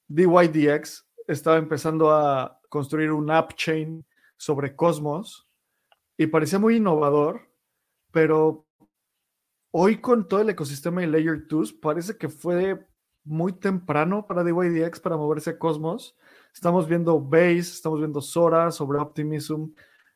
[0.08, 4.04] DYDX estaba empezando a construir un app chain
[4.36, 5.48] sobre Cosmos
[6.16, 7.48] y parecía muy innovador,
[8.10, 8.65] pero
[9.78, 12.82] hoy con todo el ecosistema de Layer 2 parece que fue
[13.24, 16.16] muy temprano para DYDX para moverse a Cosmos.
[16.54, 19.66] Estamos viendo Base, estamos viendo Sora sobre Optimism.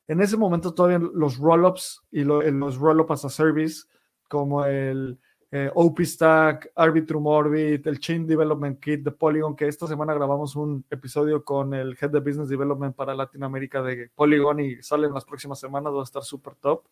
[0.09, 3.85] En ese momento todavía los rollups y los rollups as a service
[4.31, 5.19] como el
[5.51, 10.87] eh, OpenStack, Arbitrum Orbit, el Chain Development Kit de Polygon, que esta semana grabamos un
[10.89, 15.27] episodio con el Head de Business Development para Latinoamérica de Polygon y sale en las
[15.27, 16.85] próximas semanas, va a estar súper top.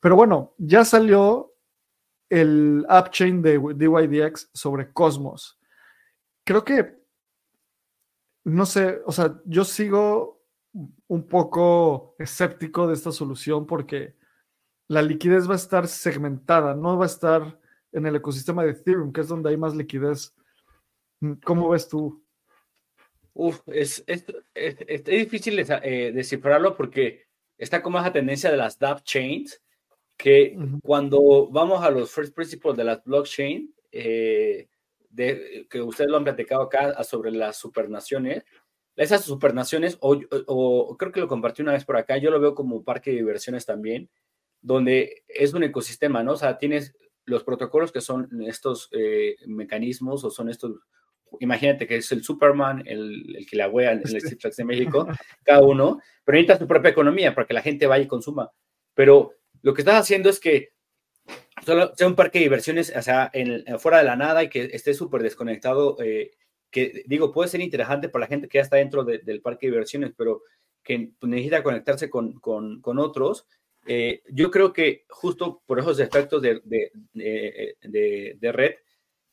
[0.00, 1.47] Pero bueno, ya salió
[2.30, 5.58] el app chain de DYDX sobre Cosmos.
[6.44, 6.98] Creo que,
[8.44, 10.42] no sé, o sea, yo sigo
[11.06, 14.16] un poco escéptico de esta solución porque
[14.88, 17.58] la liquidez va a estar segmentada, no va a estar
[17.92, 20.34] en el ecosistema de Ethereum, que es donde hay más liquidez.
[21.44, 22.24] ¿Cómo ves tú?
[23.34, 24.24] Uf, es, es,
[25.04, 27.26] difícil eh, descifrarlo porque
[27.56, 29.62] está como esa tendencia de las dApp chains,
[30.18, 34.68] que cuando vamos a los first principles de las blockchain, eh,
[35.08, 38.44] de, que ustedes lo han platicado acá sobre las supernaciones,
[38.96, 42.56] esas supernaciones, o, o, creo que lo compartí una vez por acá, yo lo veo
[42.56, 44.10] como parque de diversiones también,
[44.60, 46.32] donde es un ecosistema, ¿no?
[46.32, 50.80] O sea, tienes los protocolos que son estos eh, mecanismos o son estos,
[51.38, 55.06] imagínate que es el Superman, el, el que la wea en el Citrax de México,
[55.44, 58.50] cada uno, pero necesitas tu propia economía para que la gente vaya y consuma.
[58.94, 60.70] Pero lo que estás haciendo es que
[61.64, 64.70] solo sea un parque de diversiones, o sea, en, fuera de la nada y que
[64.72, 66.32] esté súper desconectado, eh,
[66.70, 69.72] que digo, puede ser interesante para la gente que ya está dentro del parque de
[69.72, 70.42] diversiones, pero
[70.82, 73.46] que necesita conectarse con, con, otros
[73.86, 76.60] eh, yo creo que justo por esos efectos de,
[77.14, 78.74] de, red,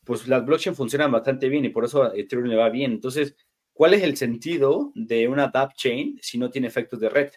[0.05, 2.93] pues las blockchain funcionan bastante bien y por eso Ethereum le va bien.
[2.93, 3.35] Entonces,
[3.73, 7.31] ¿cuál es el sentido de una DApp chain si no tiene efectos de red?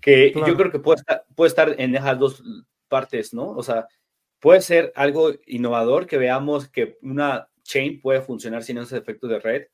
[0.00, 2.42] Que yo creo que puede estar, puede estar en esas dos
[2.88, 3.50] partes, ¿no?
[3.50, 3.86] O sea,
[4.38, 9.38] puede ser algo innovador que veamos que una chain puede funcionar sin esos efectos de
[9.38, 9.66] red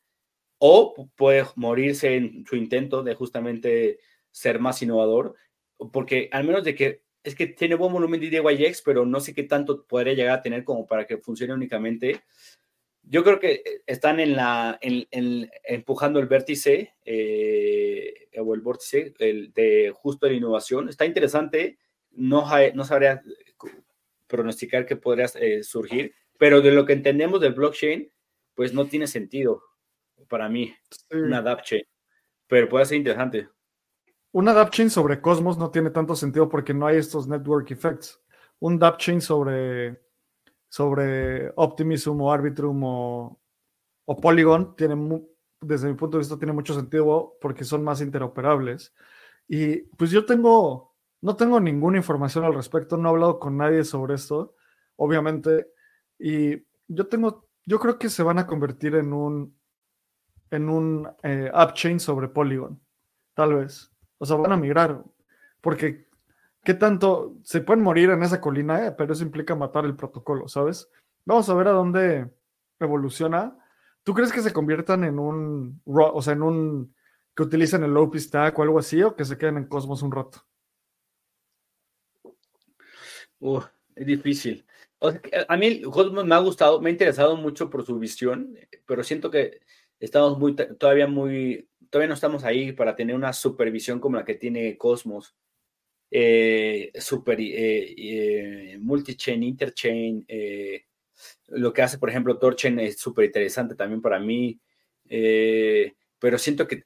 [0.59, 3.99] o puede morirse en su intento de justamente
[4.31, 5.35] ser más innovador
[5.93, 9.35] porque al menos de que es que tiene buen volumen de DYX, pero no sé
[9.35, 12.23] qué tanto podría llegar a tener como para que funcione únicamente.
[13.09, 19.53] Yo creo que están en la, en, empujando el vértice eh, o el vórtice el
[19.53, 20.89] de justo la innovación.
[20.89, 21.79] Está interesante,
[22.11, 22.45] no,
[22.75, 23.23] no sabría
[24.27, 28.11] pronosticar qué podría eh, surgir, pero de lo que entendemos del blockchain,
[28.55, 29.63] pues no tiene sentido
[30.29, 30.75] para mí
[31.11, 31.85] una DApp chain,
[32.49, 33.49] pero puede ser interesante
[34.37, 38.21] una chain sobre Cosmos no tiene tanto sentido porque no hay estos network effects.
[38.59, 39.99] Un chain sobre,
[40.69, 43.41] sobre Optimism o Arbitrum o,
[44.21, 44.95] Polygon tiene,
[45.61, 48.95] desde mi punto de vista, tiene mucho sentido porque son más interoperables.
[49.49, 53.85] Y pues yo tengo, no tengo ninguna información al respecto, no he hablado con nadie
[53.85, 54.55] sobre esto,
[54.97, 55.69] obviamente.
[56.19, 59.59] Y yo tengo, yo creo que se van a convertir en un,
[60.51, 62.81] en un eh, app chain sobre Polygon,
[63.35, 63.93] tal vez.
[64.19, 65.05] O sea, van a migrar.
[65.61, 66.06] Porque,
[66.67, 67.37] ¿qué tanto?
[67.45, 70.91] Se pueden morir en esa colina, eh, pero eso implica matar el protocolo, ¿sabes?
[71.25, 72.29] Vamos a ver a dónde
[72.81, 73.57] evoluciona.
[74.03, 76.95] ¿Tú crees que se conviertan en un, o sea, en un,
[77.37, 80.11] que utilicen el OP Stack o algo así, o que se queden en Cosmos un
[80.11, 80.45] rato?
[83.95, 84.67] es difícil.
[85.49, 89.31] a mí Cosmos me ha gustado, me ha interesado mucho por su visión, pero siento
[89.31, 89.61] que
[90.01, 94.35] estamos muy, todavía muy todavía no estamos ahí para tener una supervisión como la que
[94.35, 95.37] tiene Cosmos.
[96.11, 100.85] Eh, super eh, eh, multi-chain, interchain, eh,
[101.49, 104.61] lo que hace, por ejemplo, Torchain es súper interesante también para mí,
[106.19, 106.83] pero siento que,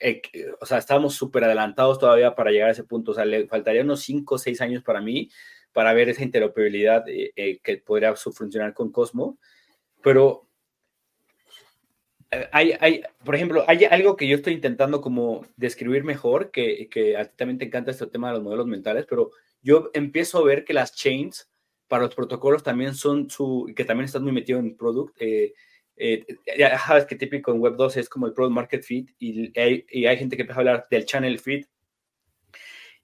[0.60, 3.82] o sea, estamos súper adelantados todavía para llegar a ese punto, o sea, le faltaría
[3.82, 5.30] unos 5 o 6 años para mí
[5.72, 9.36] para ver esa interoperabilidad que podría funcionar con Cosmos,
[10.02, 10.49] pero
[12.52, 17.16] hay, hay, por ejemplo, hay algo que yo estoy intentando como describir mejor, que, que
[17.16, 20.44] a ti también te encanta este tema de los modelos mentales, pero yo empiezo a
[20.44, 21.50] ver que las chains
[21.88, 25.16] para los protocolos también son su, que también estás muy metido en product.
[25.20, 25.54] Eh,
[25.96, 26.24] eh,
[26.56, 29.84] ya sabes que típico en Web 2 es como el Product Market Fit y hay,
[29.90, 31.66] y hay gente que empieza a hablar del Channel Fit.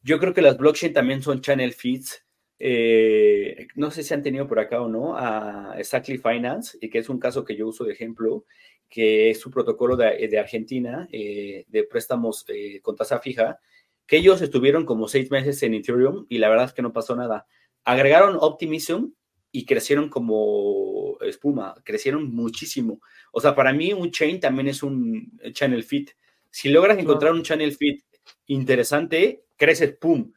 [0.02, 2.24] Yo creo que las blockchain también son Channel Feeds.
[2.58, 6.98] Eh, no sé si han tenido por acá o no a Exactly Finance, y que
[6.98, 8.44] es un caso que yo uso de ejemplo,
[8.88, 12.46] que es su protocolo de, de Argentina de préstamos
[12.82, 13.58] con tasa fija,
[14.06, 17.16] que ellos estuvieron como seis meses en Ethereum y la verdad es que no pasó
[17.16, 17.46] nada
[17.86, 19.12] agregaron Optimism
[19.52, 23.00] y crecieron como espuma, crecieron muchísimo.
[23.32, 26.10] O sea, para mí un chain también es un channel fit.
[26.50, 28.02] Si logras encontrar un channel fit
[28.48, 30.32] interesante, creces, ¡pum!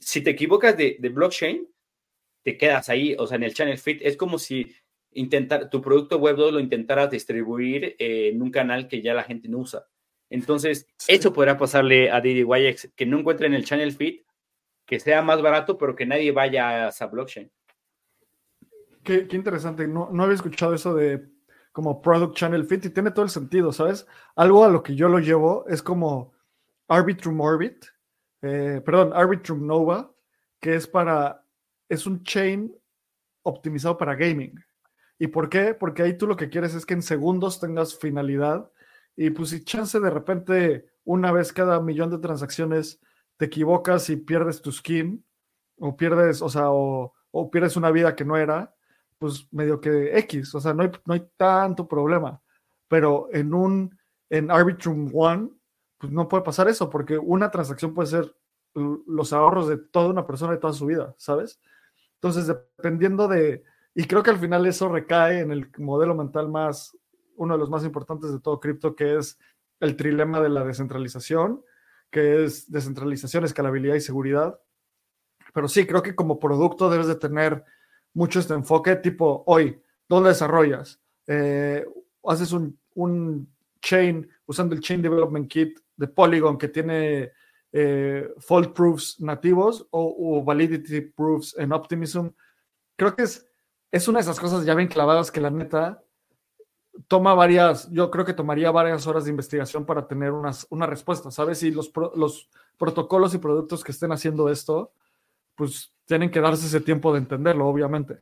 [0.00, 1.68] Si, te equivocas de, blockchain,
[2.42, 4.00] te quedas ahí, o sea, en el channel fit.
[4.02, 4.74] Es como si
[5.12, 9.48] intentar, tu producto web 2 lo intentaras distribuir en un canal que ya la gente
[9.48, 9.86] no usa.
[10.30, 14.22] Entonces, eso podrá pasarle a DDYX, que no encuentren el channel fit
[14.88, 17.50] que sea más barato, pero que nadie vaya a esa blockchain.
[19.04, 19.86] Qué, interesante.
[19.86, 21.28] No, no había escuchado eso de
[21.72, 24.06] como Product Channel Fit y tiene todo el sentido, ¿sabes?
[24.34, 26.32] Algo a lo que yo lo llevo es como
[26.88, 27.84] Arbitrum Orbit,
[28.42, 30.12] eh, perdón, Arbitrum Nova,
[30.60, 31.44] que es para,
[31.88, 32.74] es un chain
[33.42, 34.54] optimizado para gaming.
[35.18, 35.74] ¿Y por qué?
[35.74, 38.70] Porque ahí tú lo que quieres es que en segundos tengas finalidad
[39.16, 43.00] y pues si chance de repente una vez cada millón de transacciones
[43.36, 45.24] te equivocas y pierdes tu skin,
[45.78, 47.14] o pierdes, o sea, o,
[47.50, 48.74] pierdes una vida que no era,
[49.18, 52.40] pues medio que X, o sea, no hay, no hay tanto problema.
[52.88, 53.98] Pero en un,
[54.30, 55.50] en Arbitrum One,
[55.98, 58.34] pues no puede pasar eso, porque una transacción puede ser
[58.74, 61.60] los ahorros de toda una persona de toda su vida, ¿sabes?
[62.14, 66.96] Entonces, dependiendo de, y creo que al final eso recae en el modelo mental más,
[67.36, 69.38] uno de los más importantes de todo cripto, que es
[69.80, 71.62] el trilema de la descentralización
[72.10, 74.58] que es descentralización, escalabilidad y seguridad.
[75.52, 77.64] Pero sí, creo que como producto debes de tener
[78.14, 81.00] mucho este enfoque, tipo, hoy, ¿dónde desarrollas?
[81.26, 81.86] Eh,
[82.24, 83.48] haces un, un,
[83.80, 87.32] chain usando el Chain Development Kit de Polygon que tiene
[87.72, 92.28] eh, fault proofs nativos o, validity proofs en Optimism.
[92.96, 93.46] Creo que es,
[93.92, 96.02] es una de esas cosas ya bien clavadas que la neta
[97.06, 101.30] toma varias, yo creo que tomaría varias horas de investigación para tener unas, una respuesta,
[101.30, 101.62] ¿sabes?
[101.62, 104.92] Y los, los protocolos y productos que estén haciendo esto,
[105.54, 108.20] pues tienen que darse ese tiempo de entenderlo, obviamente.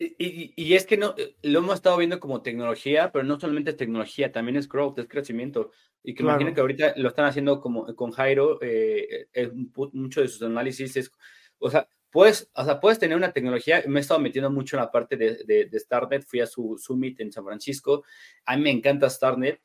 [0.00, 3.72] Y, y, es que no, eh, lo hemos estado viendo como tecnología, pero no solamente
[3.72, 5.72] es tecnología, también es growth, es crecimiento.
[6.04, 9.50] Y que imagino que ahorita lo están haciendo como con Jairo, eh, eh
[9.92, 11.10] mucho de sus análisis es,
[11.58, 14.82] o sea, puedes, o sea, puedes tener una tecnología, me he estado metiendo mucho en
[14.82, 18.04] la parte de, de, StarNet, fui a su summit en San Francisco,
[18.44, 19.60] a mí me encanta StarNet,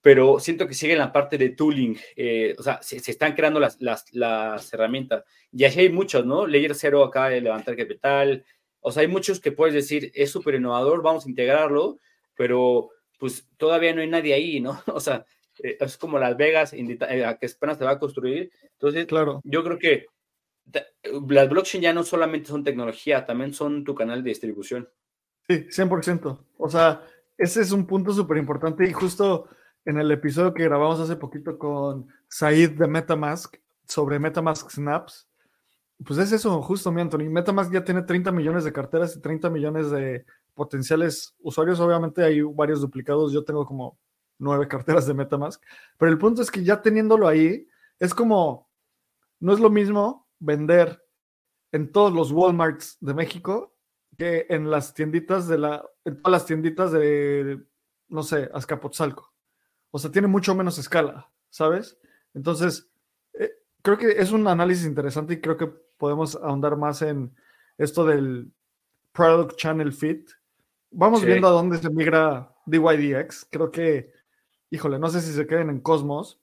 [0.00, 3.60] pero siento que sigue en la parte de tooling, eh, o sea, se, están creando
[3.60, 6.46] las, las, las, herramientas, y así hay muchos, ¿no?
[6.46, 8.44] Layer Zero acá de levantar capital,
[8.82, 11.98] o sea, hay muchos que puedes decir, es súper innovador, vamos a integrarlo,
[12.36, 14.82] pero pues todavía no hay nadie ahí, ¿no?
[14.88, 15.24] O sea,
[15.62, 18.50] eh, es como Las Vegas, eh, que apenas se va a construir.
[18.72, 19.40] Entonces, claro.
[19.44, 20.06] yo creo que
[21.28, 24.88] las blockchain ya no solamente son tecnología, también son tu canal de distribución.
[25.48, 26.44] Sí, 100%.
[26.58, 27.02] O sea,
[27.38, 29.48] ese es un punto súper importante y justo
[29.84, 33.56] en el episodio que grabamos hace poquito con Said de Metamask
[33.86, 35.28] sobre Metamask Snaps,
[36.04, 37.28] pues es eso, justo mi Anthony.
[37.30, 40.24] Metamask ya tiene 30 millones de carteras y 30 millones de
[40.54, 41.80] potenciales usuarios.
[41.80, 43.32] Obviamente hay varios duplicados.
[43.32, 43.98] Yo tengo como
[44.38, 45.62] nueve carteras de Metamask.
[45.98, 47.66] Pero el punto es que ya teniéndolo ahí,
[47.98, 48.70] es como,
[49.40, 51.04] no es lo mismo vender
[51.72, 53.74] en todos los Walmarts de México
[54.18, 57.62] que en las tienditas de la, en todas las tienditas de,
[58.08, 59.32] no sé, Azcapotzalco.
[59.90, 61.98] O sea, tiene mucho menos escala, ¿sabes?
[62.34, 62.90] Entonces,
[63.34, 65.72] eh, creo que es un análisis interesante y creo que
[66.02, 67.32] podemos ahondar más en
[67.78, 68.50] esto del
[69.12, 70.32] Product Channel Fit.
[70.90, 73.46] Vamos viendo a dónde se migra DYDX.
[73.48, 74.10] Creo que,
[74.68, 76.40] híjole, no sé si se queden en Cosmos.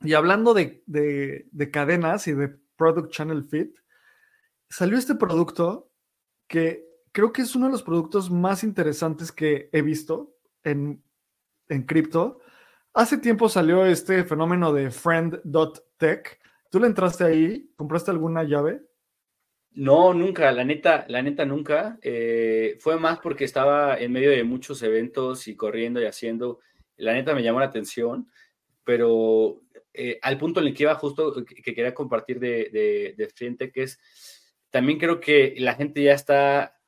[0.00, 3.72] Y hablando de, de cadenas y de Product Channel Fit,
[4.68, 5.92] salió este producto
[6.48, 11.04] que creo que es uno de los productos más interesantes que he visto en,
[11.68, 12.40] en cripto.
[12.94, 16.40] Hace tiempo salió este fenómeno de friend.tech.
[16.72, 17.70] ¿Tú le entraste ahí?
[17.76, 18.80] ¿Compraste alguna llave?
[19.72, 21.98] No, nunca, la neta, la neta nunca.
[22.00, 26.60] Eh, fue más porque estaba en medio de muchos eventos y corriendo y haciendo.
[26.96, 28.30] La neta me llamó la atención,
[28.84, 29.60] pero
[29.92, 33.82] eh, al punto en el que iba justo, que, quería compartir de, de, frente, que
[33.82, 34.00] es,
[34.70, 36.80] también creo que la gente ya está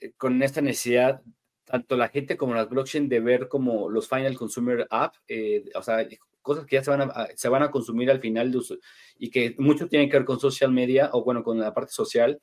[0.00, 1.22] eh, con esta necesidad,
[1.64, 5.82] tanto la gente como las blockchain, de ver como los final consumer app, eh, o
[5.82, 6.06] sea,
[6.44, 8.76] cosas que ya se van a, se van a consumir al final de uso,
[9.18, 12.40] y que mucho tienen que ver con social media o bueno, con la parte social.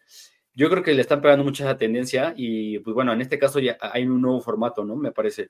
[0.54, 3.60] yo creo que le están pegando mucha esa tendencia y pues bueno, en este caso
[3.60, 4.96] ya hay un nuevo formato, ¿no?
[4.98, 5.50] Me parece.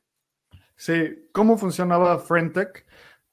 [0.76, 2.86] Sí, ¿cómo funcionaba FriendTech?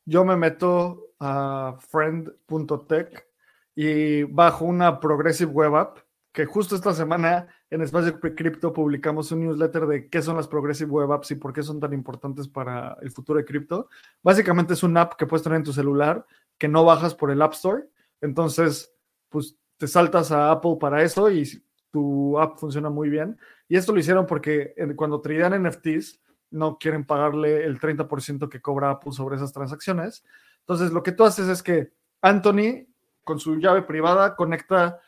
[0.06, 3.26] Yo me meto a friend.tech
[3.74, 5.98] y bajo una Progressive Web App,
[6.32, 10.90] que justo esta semana en Espacio Cripto publicamos un newsletter de qué son las Progressive
[10.90, 13.88] Web Apps y por qué son tan importantes para el futuro de cripto.
[14.22, 16.24] Básicamente es una app que puedes tener en tu celular
[16.56, 17.84] que no bajas por el App Store.
[18.20, 18.92] Entonces,
[19.28, 21.46] pues te saltas a Apple para eso y
[21.90, 23.38] tu app funciona muy bien.
[23.68, 28.90] Y esto lo hicieron porque cuando tradean NFTs no quieren pagarle el 30% que cobra
[28.90, 30.24] Apple sobre esas transacciones.
[30.60, 31.92] Entonces, lo que tú haces es que
[32.22, 32.86] Anthony,
[33.24, 35.00] con su llave privada, conecta,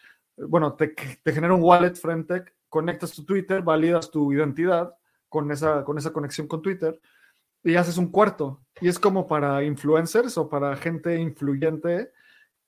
[0.49, 4.95] bueno, te, genera un wallet Frentech, conectas tu Twitter, validas tu identidad
[5.29, 7.01] con esa, con esa conexión con Twitter
[7.63, 8.63] y haces un cuarto.
[8.81, 12.13] Y es como para influencers o para gente influyente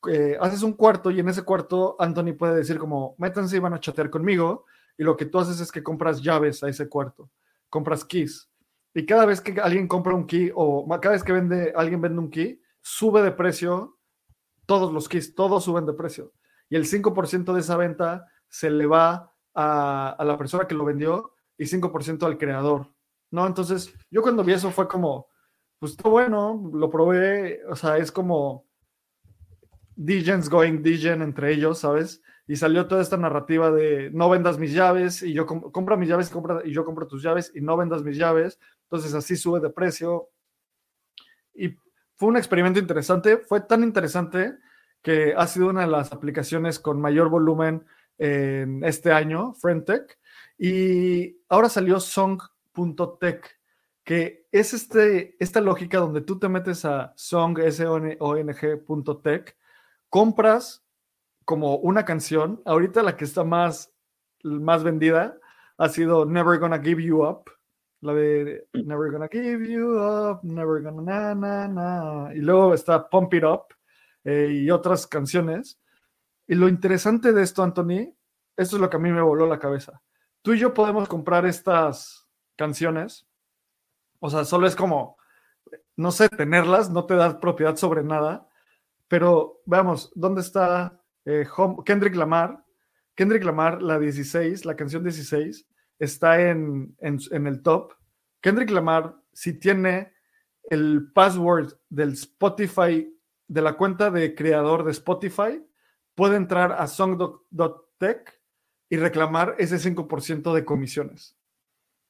[0.08, 3.74] eh, haces un cuarto y en ese cuarto Anthony puede decir como, métanse y van
[3.74, 4.64] a chatear conmigo
[4.98, 7.30] y lo que tú haces es que compras llaves a ese cuarto,
[7.68, 8.50] compras keys.
[8.94, 12.18] Y cada vez que alguien compra un key o cada vez que vende, alguien vende
[12.18, 13.96] un key, sube de precio
[14.66, 16.32] todos los keys, todos suben de precio.
[16.72, 20.86] Y el 5% de esa venta se le va a, a la persona que lo
[20.86, 22.90] vendió y 5% al creador.
[23.30, 23.46] ¿No?
[23.46, 25.26] Entonces, yo cuando vi eso fue como,
[25.78, 28.64] pues bueno, lo probé, o sea, es como
[29.94, 32.22] Degens going Degen entre ellos, ¿sabes?
[32.46, 36.30] Y salió toda esta narrativa de no vendas mis llaves y yo compra mis llaves
[36.30, 38.58] compra, y yo compro tus llaves y no vendas mis llaves.
[38.84, 40.30] Entonces así sube de precio.
[41.52, 41.76] Y
[42.14, 43.36] fue un experimento interesante.
[43.36, 44.56] Fue tan interesante
[45.02, 47.84] que ha sido una de las aplicaciones con mayor volumen
[48.18, 50.18] en este año, FriendTech.
[50.56, 53.60] Y ahora salió Song.tech,
[54.04, 57.58] que es este, esta lógica donde tú te metes a song,
[60.08, 60.84] compras
[61.44, 62.62] como una canción.
[62.64, 63.92] Ahorita la que está más,
[64.44, 65.36] más vendida
[65.78, 67.50] ha sido Never Gonna Give You Up.
[68.02, 72.34] La de Never Gonna Give You Up, Never Gonna Na Na Na.
[72.34, 73.74] Y luego está Pump It Up
[74.24, 75.80] eh, y otras canciones.
[76.46, 78.14] Y lo interesante de esto, Anthony,
[78.56, 80.02] esto es lo que a mí me voló la cabeza.
[80.42, 83.26] Tú y yo podemos comprar estas canciones.
[84.20, 85.16] O sea, solo es como,
[85.96, 88.48] no sé, tenerlas, no te da propiedad sobre nada
[89.12, 91.46] pero veamos, ¿dónde está eh,
[91.84, 92.64] Kendrick Lamar?
[93.14, 95.68] Kendrick Lamar, la 16, la canción 16,
[95.98, 97.92] está en, en, el top.
[98.40, 100.14] Kendrick Lamar, si tiene
[100.70, 103.14] el password del Spotify,
[103.48, 105.64] de la cuenta de creador de Spotify,
[106.14, 108.40] puede entrar a song.tech
[108.88, 111.36] y reclamar ese 5% de comisiones.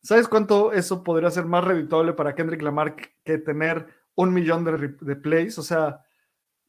[0.02, 4.88] ¿Sabes cuánto eso podría ser más redituable para Kendrick Lamar que tener un millón de,
[5.00, 5.58] de plays?
[5.58, 6.00] O sea,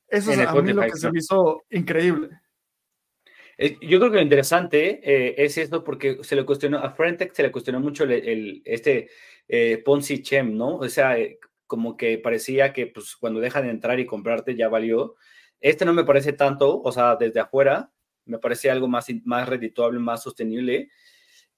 [0.08, 2.30] eso es a mí lo que se me hizo increíble.
[3.58, 7.34] Eh, yo creo que lo interesante eh, es esto porque se le cuestionó, a Frentech
[7.34, 9.10] se le cuestionó mucho el, este
[9.48, 10.78] eh, Ponzi Chem, ¿no?
[10.78, 11.16] O sea,
[11.74, 15.16] como que parecía que pues cuando dejan de entrar y comprarte ya valió.
[15.60, 17.92] Este no me parece tanto, o sea, desde afuera,
[18.26, 20.92] me parece algo más, más redituable, más sostenible,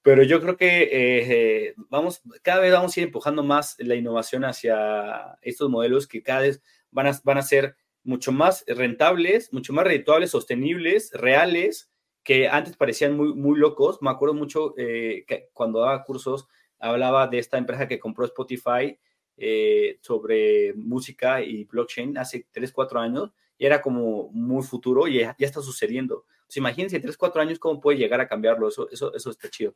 [0.00, 5.36] pero yo creo que vamos, cada vez vamos a ir empujando más la innovación hacia
[5.42, 9.84] estos modelos que cada vez van a, van a ser mucho más rentables, mucho más
[9.84, 11.90] redituables, sostenibles, reales,
[12.22, 13.98] que antes parecían muy, muy locos.
[14.00, 16.48] Me acuerdo mucho eh, que cuando daba cursos,
[16.78, 18.98] hablaba de esta empresa que compró Spotify
[19.36, 25.20] eh, sobre música y blockchain hace 3, 4 años, y era como muy futuro y
[25.20, 26.24] ya, está sucediendo.
[26.54, 28.68] imagínense, en 3, 4 años, cómo puede llegar a cambiarlo.
[28.68, 29.74] Eso, eso, eso está chido.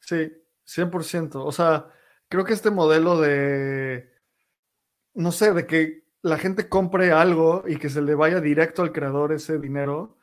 [0.00, 0.32] Sí,
[0.66, 1.44] 100%.
[1.44, 1.88] O sea,
[2.28, 4.10] creo que este modelo de,
[5.14, 8.92] no sé, de que la gente compre algo y que se le vaya directo al
[8.92, 10.18] creador ese dinero,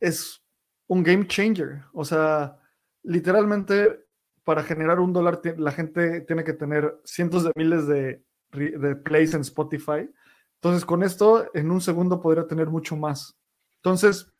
[0.00, 0.42] es
[0.88, 1.84] un game changer.
[1.92, 2.60] O sea,
[3.02, 4.04] literalmente
[4.44, 8.22] para generar un dólar la gente tiene que tener cientos de miles de,
[9.04, 10.10] plays en Spotify.
[10.56, 13.36] Entonces, con esto, en un segundo podría tener mucho más.
[13.76, 14.32] Entonces,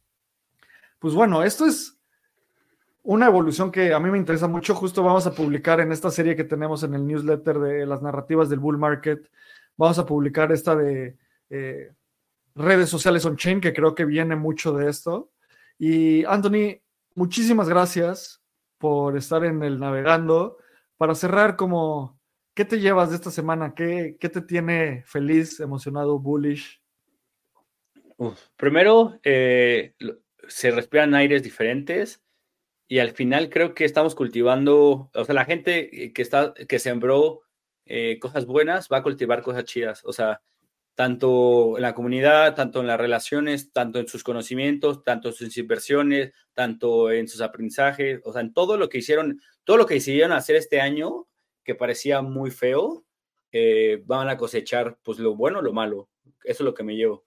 [0.98, 1.98] pues bueno, esto es
[3.02, 4.74] una evolución que a mí me interesa mucho.
[4.74, 8.48] Justo vamos a publicar en esta serie que tenemos en el newsletter de las narrativas
[8.48, 9.28] del bull market
[9.76, 11.16] Vamos a publicar esta de
[11.50, 11.92] eh,
[12.54, 15.30] redes sociales on-chain, que creo que viene mucho de esto.
[15.78, 16.80] Y Anthony,
[17.14, 18.41] muchísimas gracias
[18.82, 20.58] por estar en el navegando.
[20.96, 22.18] Para cerrar, como,
[22.52, 23.74] ¿qué te llevas de esta semana?
[23.76, 26.82] ¿Qué, qué te tiene feliz, emocionado, bullish?
[28.56, 29.94] primero, eh,
[30.46, 32.22] se respiran aires diferentes
[32.88, 37.42] y al final creo que estamos cultivando, o sea, la gente que, está, que sembró
[37.86, 40.02] eh, cosas buenas, va a cultivar cosas chidas.
[40.04, 40.40] O sea,
[40.94, 45.56] tanto en la comunidad, tanto en las relaciones, tanto en sus conocimientos, tanto en sus
[45.56, 49.94] inversiones, tanto en sus aprendizajes, o sea, en todo lo que hicieron, todo lo que
[49.94, 51.26] decidieron hacer este año,
[51.64, 53.04] que parecía muy feo,
[53.52, 56.08] eh, van a cosechar pues lo bueno lo malo.
[56.44, 57.24] Eso es lo que me llevo.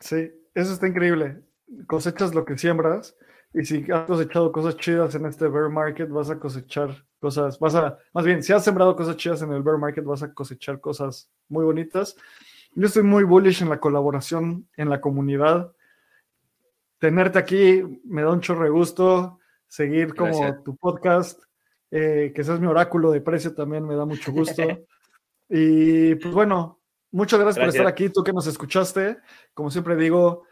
[0.00, 1.40] Sí, eso está increíble.
[1.86, 3.16] Cosechas lo que siembras
[3.54, 7.74] y si has cosechado cosas chidas en este bear market, vas a cosechar cosas, vas
[7.74, 10.80] a, más bien, si has sembrado cosas chidas en el bear market, vas a cosechar
[10.80, 12.16] cosas muy bonitas.
[12.74, 15.72] Yo estoy muy bullish en la colaboración en la comunidad.
[16.98, 19.38] Tenerte aquí me da un chorro de gusto.
[19.68, 21.42] Seguir como tu podcast,
[21.90, 24.62] eh, que seas mi oráculo de precio también me da mucho gusto.
[25.48, 29.18] y pues bueno, muchas gracias, gracias, por estar aquí, tú que nos escuchaste.
[29.54, 30.44] Como siempre digo,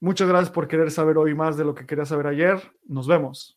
[0.00, 2.60] muchas gracias por querer saber hoy más de lo que querías saber ayer.
[2.86, 3.56] Nos vemos.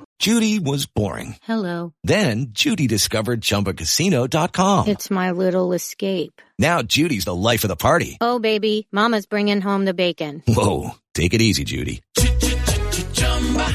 [0.21, 1.37] Judy was boring.
[1.41, 1.93] Hello.
[2.03, 4.87] Then Judy discovered ChumbaCasino.com.
[4.87, 6.43] It's my little escape.
[6.59, 8.19] Now Judy's the life of the party.
[8.21, 10.43] Oh baby, Mama's bringing home the bacon.
[10.47, 12.03] Whoa, take it easy, Judy.